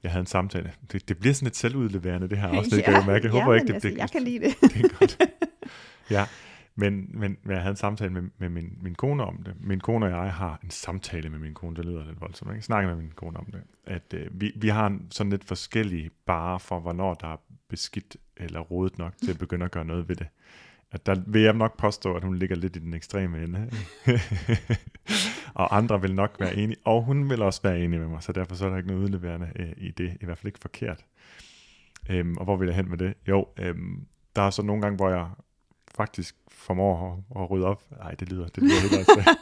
[0.03, 0.73] jeg havde en samtale.
[0.93, 3.25] Det, det bliver sådan lidt selvudleverende, det her afsnit, ja, jeg mærke.
[3.25, 4.55] Jeg håber ja, ikke, det, altså, det, jeg kan lide det.
[4.75, 5.19] det er godt.
[6.11, 6.27] Ja,
[6.81, 9.55] men, men jeg havde en samtale med, med min, min kone om det.
[9.61, 12.63] Min kone og jeg har en samtale med min kone, det lyder lidt voldsomt, ikke?
[12.63, 13.63] Snakker med min kone om det.
[13.87, 17.37] At øh, vi, vi har en, sådan lidt forskellige bare for, hvornår der er
[17.69, 20.27] beskidt eller rodet nok til at begynde at gøre noget ved det.
[20.93, 23.71] At der vil jeg nok påstå, at hun ligger lidt i den ekstreme ende.
[25.61, 28.33] og andre vil nok være enige, og hun vil også være enig med mig, så
[28.33, 31.05] derfor så er der ikke noget udleverende øh, i det, i hvert fald ikke forkert.
[32.11, 33.15] Øhm, og hvor vil jeg hen med det?
[33.29, 34.07] Jo, øhm,
[34.37, 35.29] der er så nogle gange, hvor jeg
[35.95, 37.83] faktisk formår at, at rydde op.
[37.91, 39.37] Nej, det lyder, det lyder helt altså.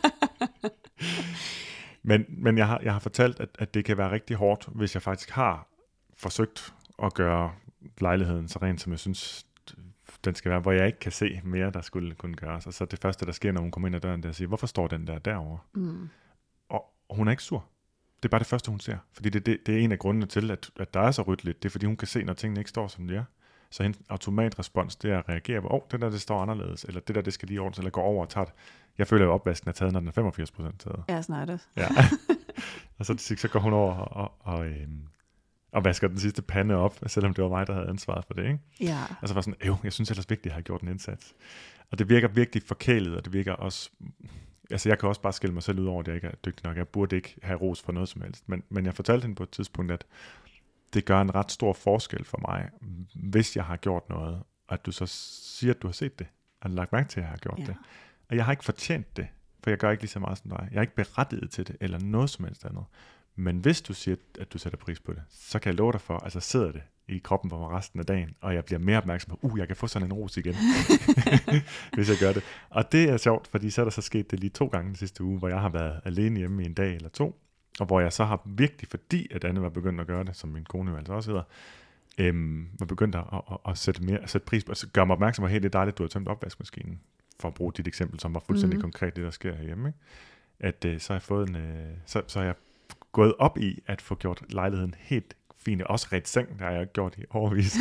[2.08, 4.94] men, men jeg har, jeg har fortalt, at, at det kan være rigtig hårdt, hvis
[4.94, 5.68] jeg faktisk har
[6.16, 7.52] forsøgt at gøre
[8.00, 9.46] lejligheden så rent, som jeg synes,
[10.24, 12.66] den skal være, hvor jeg ikke kan se mere, der skulle kunne gøres.
[12.66, 14.36] Og så det første, der sker, når hun kommer ind ad døren, det er at
[14.36, 15.58] sige, hvorfor står den der derovre?
[15.74, 16.08] Mm.
[16.68, 17.64] Og, og hun er ikke sur.
[18.16, 18.96] Det er bare det første, hun ser.
[19.12, 21.62] Fordi det, det, det er en af grundene til, at, at der er så ryddeligt.
[21.62, 23.24] Det er, fordi hun kan se, når tingene ikke står, som de er.
[23.70, 26.84] Så en automatrespons, det er at reagere på, åh, oh, det der, det står anderledes,
[26.84, 28.54] eller det der, det skal lige ordentligt, eller gå over og tage det.
[28.98, 31.04] Jeg føler at opvasken er taget, når den er 85% taget.
[31.08, 31.66] Ja, snart også.
[31.76, 31.88] Ja.
[32.98, 35.02] og så, så går hun over og, og, og, øhm,
[35.72, 38.44] og vasker den sidste pande op, selvom det var mig, der havde ansvaret for det,
[38.44, 38.58] ikke?
[38.80, 39.02] Ja.
[39.22, 41.34] Og så var sådan, jeg synes ellers vigtigt, at jeg har gjort en indsats.
[41.90, 43.90] Og det virker virkelig forkælet, og det virker også...
[44.70, 46.66] Altså, jeg kan også bare skille mig selv ud over, at jeg ikke er dygtig
[46.66, 46.76] nok.
[46.76, 48.48] Jeg burde ikke have ros for noget som helst.
[48.48, 50.06] Men, men jeg fortalte hende på et tidspunkt, at
[50.94, 52.70] det gør en ret stor forskel for mig,
[53.14, 56.26] hvis jeg har gjort noget, og at du så siger, at du har set det,
[56.60, 57.64] og lagt mærke til, at jeg har gjort ja.
[57.64, 57.76] det.
[58.30, 59.28] Og jeg har ikke fortjent det,
[59.64, 60.68] for jeg gør ikke lige så meget som dig.
[60.70, 62.84] Jeg er ikke berettiget til det, eller noget som helst andet.
[63.36, 66.00] Men hvis du siger, at du sætter pris på det, så kan jeg love dig
[66.00, 68.78] for, at så sidder det i kroppen på mig resten af dagen, og jeg bliver
[68.78, 70.54] mere opmærksom på, uh, jeg kan få sådan en ros igen,
[71.94, 72.42] hvis jeg gør det.
[72.70, 74.96] Og det er sjovt, fordi så er der så sket det lige to gange den
[74.96, 77.40] sidste uge, hvor jeg har været alene hjemme i en dag eller to,
[77.80, 80.50] og hvor jeg så har virkelig, fordi at Anne var begyndt at gøre det, som
[80.50, 81.44] min kone jo altså også hedder,
[82.18, 85.06] øhm, var begyndt at, at, at, at sætte, mere, at sætte pris på, altså gøre
[85.06, 87.00] mig opmærksom på, hey, det er dejligt, du har tømt opvaskemaskinen,
[87.40, 88.82] for at bruge dit eksempel, som var fuldstændig mm.
[88.82, 89.98] konkret, det der sker herhjemme, ikke?
[90.60, 92.54] at øh, så har jeg fået en, øh, så, så har jeg
[93.12, 96.92] gået op i at få gjort lejligheden helt fin, også ret seng, der har jeg
[96.92, 97.76] gjort i overvis.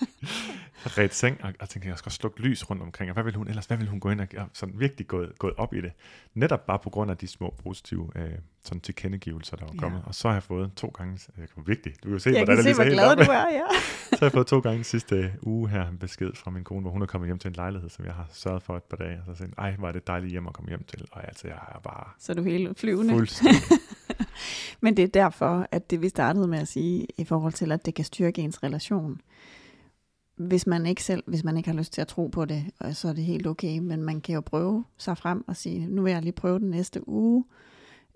[0.86, 3.48] ret seng, og, og tænkte, jeg skal slukke lys rundt omkring, og hvad vil hun
[3.48, 5.92] ellers, hvad vil hun gå ind og, og sådan virkelig gået, gået op i det.
[6.34, 8.30] Netop bare på grund af de små positive øh,
[8.64, 9.80] sådan tilkendegivelser, der var ja.
[9.80, 10.02] kommet.
[10.04, 12.64] Og så har jeg fået to gange, jeg kan virkelig, du kan se, jeg hvordan
[12.64, 13.66] kan se, hvor glad du er, ja.
[14.10, 16.90] så har jeg fået to gange sidste uge her en besked fra min kone, hvor
[16.90, 19.18] hun er kommet hjem til en lejlighed, som jeg har sørget for et par dage,
[19.18, 21.58] og så sagde ej, var det dejligt hjem at komme hjem til, og altså, jeg
[21.74, 22.08] er bare...
[22.18, 23.14] Så er du helt flyvende.
[23.14, 23.62] Fuldstændig.
[24.80, 27.86] Men det er derfor, at det vi startede med at sige, i forhold til, at
[27.86, 29.20] det kan styrke ens relation,
[30.36, 33.08] hvis man ikke selv, hvis man ikke har lyst til at tro på det, så
[33.08, 36.12] er det helt okay, men man kan jo prøve sig frem og sige, nu vil
[36.12, 37.44] jeg lige prøve den næste uge,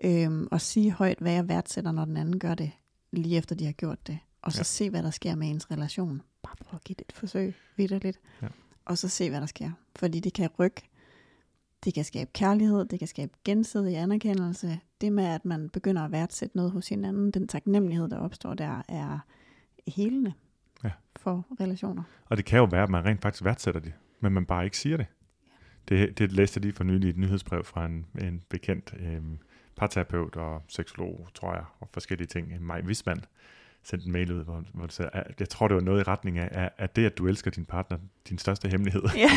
[0.05, 2.71] øhm, og sige højt, hvad jeg værdsætter, når den anden gør det,
[3.13, 4.19] lige efter de har gjort det.
[4.43, 4.63] Og så ja.
[4.63, 6.23] se, hvad der sker med ens relation.
[6.43, 8.21] Bare prøv at give det et forsøg, vidderligt.
[8.43, 8.49] Ja.
[8.85, 9.71] Og så se, hvad der sker.
[9.97, 10.83] Fordi det kan rykke.
[11.85, 14.81] Det kan skabe kærlighed, det kan skabe gensidig anerkendelse.
[15.01, 18.83] Det med, at man begynder at værdsætte noget hos hinanden, den taknemmelighed, der opstår der,
[18.89, 19.19] er
[19.87, 20.33] helende
[20.85, 20.91] ja.
[21.17, 22.03] for relationer.
[22.27, 24.79] Og det kan jo være, at man rent faktisk værdsætter det, men man bare ikke
[24.79, 25.07] siger det.
[25.89, 25.97] Ja.
[25.97, 29.23] Det, det læste jeg lige for nylig et nyhedsbrev fra en, en bekendt øh,
[29.77, 32.63] parterapeut og seksolog, tror jeg, og forskellige ting.
[32.63, 33.25] Maj Wisman
[33.83, 36.03] sendte en mail ud, hvor, hvor det sagde, at jeg tror, det var noget i
[36.03, 39.03] retning af, at det, at du elsker din partner, din største hemmelighed.
[39.17, 39.31] Ja.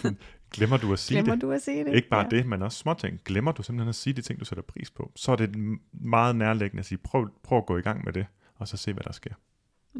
[0.54, 1.42] Glemmer du at sige Glemmer det?
[1.42, 1.94] du at sige det?
[1.94, 2.36] Ikke bare ja.
[2.36, 3.20] det, men også små ting.
[3.24, 6.36] Glemmer du simpelthen at sige de ting, du sætter pris på, så er det meget
[6.36, 9.04] nærliggende at sige, prøv, prøv at gå i gang med det, og så se, hvad
[9.04, 9.34] der sker.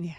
[0.02, 0.14] Ja.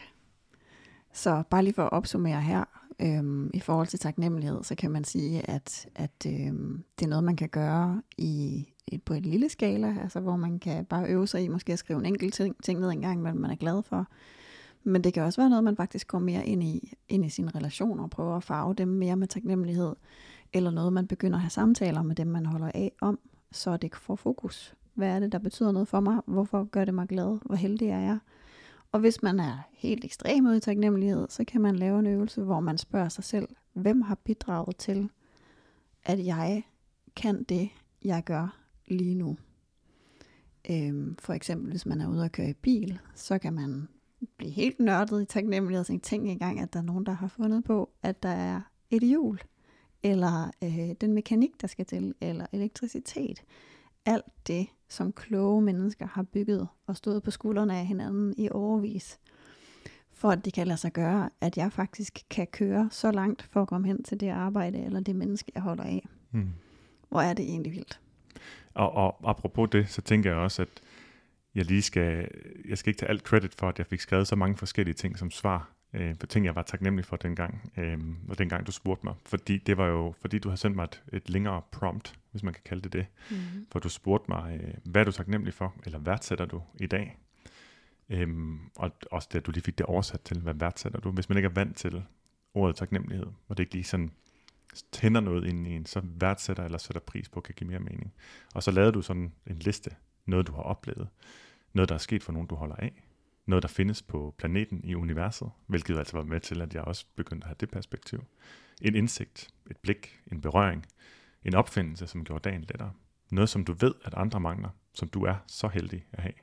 [1.14, 2.64] Så bare lige for at opsummere her,
[3.00, 7.24] øhm, i forhold til taknemmelighed, så kan man sige, at, at øhm, det er noget,
[7.24, 11.28] man kan gøre i et, på et lille skala, altså hvor man kan bare øve
[11.28, 13.56] sig i måske at skrive en enkelt ting, ting ned en gang, hvad man er
[13.56, 14.08] glad for.
[14.84, 17.52] Men det kan også være noget, man faktisk går mere ind i, ind i sine
[17.56, 19.96] relationer og prøver at farve dem mere med taknemmelighed,
[20.54, 23.20] eller noget, man begynder at have samtaler med dem, man holder af om,
[23.52, 24.76] så det får fokus.
[24.94, 26.22] Hvad er det, der betyder noget for mig?
[26.26, 27.40] Hvorfor gør det mig glad?
[27.46, 28.20] Hvor heldig er jeg?
[28.92, 32.42] Og hvis man er helt ekstrem ud i taknemmelighed, så kan man lave en øvelse,
[32.42, 35.10] hvor man spørger sig selv, hvem har bidraget til,
[36.04, 36.64] at jeg
[37.16, 37.70] kan det,
[38.04, 39.38] jeg gør lige nu.
[40.70, 43.88] Øhm, for eksempel, hvis man er ude og køre i bil, så kan man
[44.38, 47.28] blive helt nørdet i taknemmelighed og tænke, tænk engang, at der er nogen, der har
[47.28, 49.40] fundet på, at der er et hjul,
[50.04, 53.44] eller øh, den mekanik, der skal til, eller elektricitet.
[54.06, 59.20] Alt det, som kloge mennesker har bygget og stået på skuldrene af hinanden i overvis,
[60.12, 63.62] for at det kan lade sig gøre, at jeg faktisk kan køre så langt for
[63.62, 66.08] at komme hen til det arbejde, eller det menneske, jeg holder af.
[66.32, 66.54] Hmm.
[67.10, 68.00] Hvor er det egentlig vildt.
[68.74, 70.82] Og, og apropos det, så tænker jeg også, at
[71.56, 72.28] jeg lige skal,
[72.70, 75.18] jeg skal ikke tage alt credit for, at jeg fik skrevet så mange forskellige ting
[75.18, 77.98] som svar øh, på ting, jeg var taknemmelig for dengang, øh,
[78.30, 79.16] og dengang du spurgte mig.
[79.26, 82.54] Fordi det var jo, fordi du har sendt mig et, et længere prompt, hvis man
[82.54, 83.06] kan kalde det det.
[83.30, 83.68] Mm-hmm.
[83.72, 87.18] For du spurgte mig, øh, hvad er du taknemmelig for, eller værdsætter du i dag?
[88.10, 91.12] Øhm, og også det, at du lige fik det oversat til, hvad værdsætter du?
[91.12, 92.04] Hvis man ikke er vant til
[92.54, 94.12] ordet taknemmelighed, og det ikke lige sådan
[94.92, 98.14] tænder noget ind i en, så værdsætter eller sætter pris på, kan give mere mening.
[98.56, 99.92] Og så lavede du sådan en liste,
[100.26, 101.08] noget du har oplevet,
[101.74, 103.04] noget der er sket for nogen, du holder af,
[103.50, 107.06] noget, der findes på planeten i universet, hvilket altså var med til, at jeg også
[107.16, 108.24] begyndte at have det perspektiv.
[108.82, 110.86] En indsigt, et blik, en berøring,
[111.46, 112.92] en opfindelse, som gjorde dagen lettere.
[113.32, 116.34] Noget, som du ved, at andre mangler, som du er så heldig at have.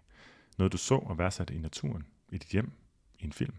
[0.59, 2.72] Noget, du så og værdsatte i naturen, i dit hjem,
[3.18, 3.54] i en film.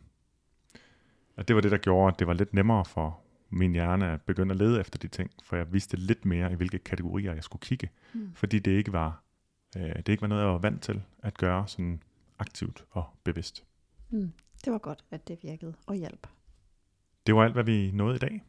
[1.35, 4.21] Og det var det, der gjorde, at det var lidt nemmere for min hjerne at
[4.21, 7.43] begynde at lede efter de ting, for jeg vidste lidt mere, i hvilke kategorier jeg
[7.43, 8.31] skulle kigge, mm.
[8.33, 9.23] fordi det ikke var
[9.77, 12.03] øh, det ikke var noget, jeg var vant til at gøre sådan
[12.39, 13.63] aktivt og bevidst.
[14.09, 14.31] Mm.
[14.65, 16.27] Det var godt, at det virkede og hjalp.
[17.27, 18.43] Det var alt, hvad vi nåede i dag.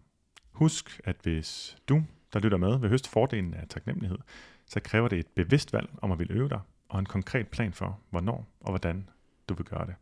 [0.51, 4.19] Husk, at hvis du, der lytter med, vil høste fordelen af taknemmelighed,
[4.67, 7.73] så kræver det et bevidst valg om at ville øve dig, og en konkret plan
[7.73, 9.09] for, hvornår og hvordan
[9.49, 9.95] du vil gøre det.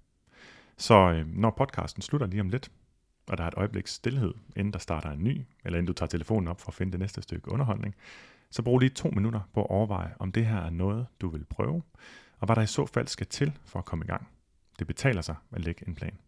[0.77, 2.71] Så øh, når podcasten slutter lige om lidt,
[3.27, 6.09] og der er et øjebliks stillhed, inden der starter en ny, eller inden du tager
[6.09, 7.95] telefonen op for at finde det næste stykke underholdning,
[8.51, 11.45] så brug lige to minutter på at overveje, om det her er noget, du vil
[11.45, 11.83] prøve,
[12.41, 14.29] og hvad der i så fald skal til for at komme i gang.
[14.79, 16.19] Det betaler sig at lægge en plan.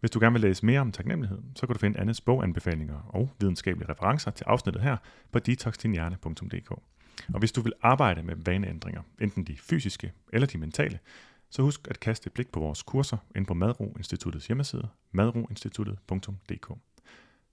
[0.00, 3.30] Hvis du gerne vil læse mere om taknemmelighed, så kan du finde Annes boganbefalinger og
[3.40, 4.96] videnskabelige referencer til afsnittet her
[5.32, 6.70] på detoxdinhjerne.dk.
[7.34, 10.98] Og hvis du vil arbejde med vaneændringer, enten de fysiske eller de mentale,
[11.50, 16.72] så husk at kaste et blik på vores kurser ind på Madro Instituttets hjemmeside, madroinstituttet.dk.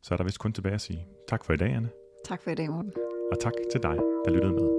[0.01, 1.89] Så er der vist kun tilbage at sige tak for i dag, Anne.
[2.25, 2.91] Tak for i dag, Morten.
[3.31, 3.95] Og tak til dig,
[4.25, 4.69] der lyttede med.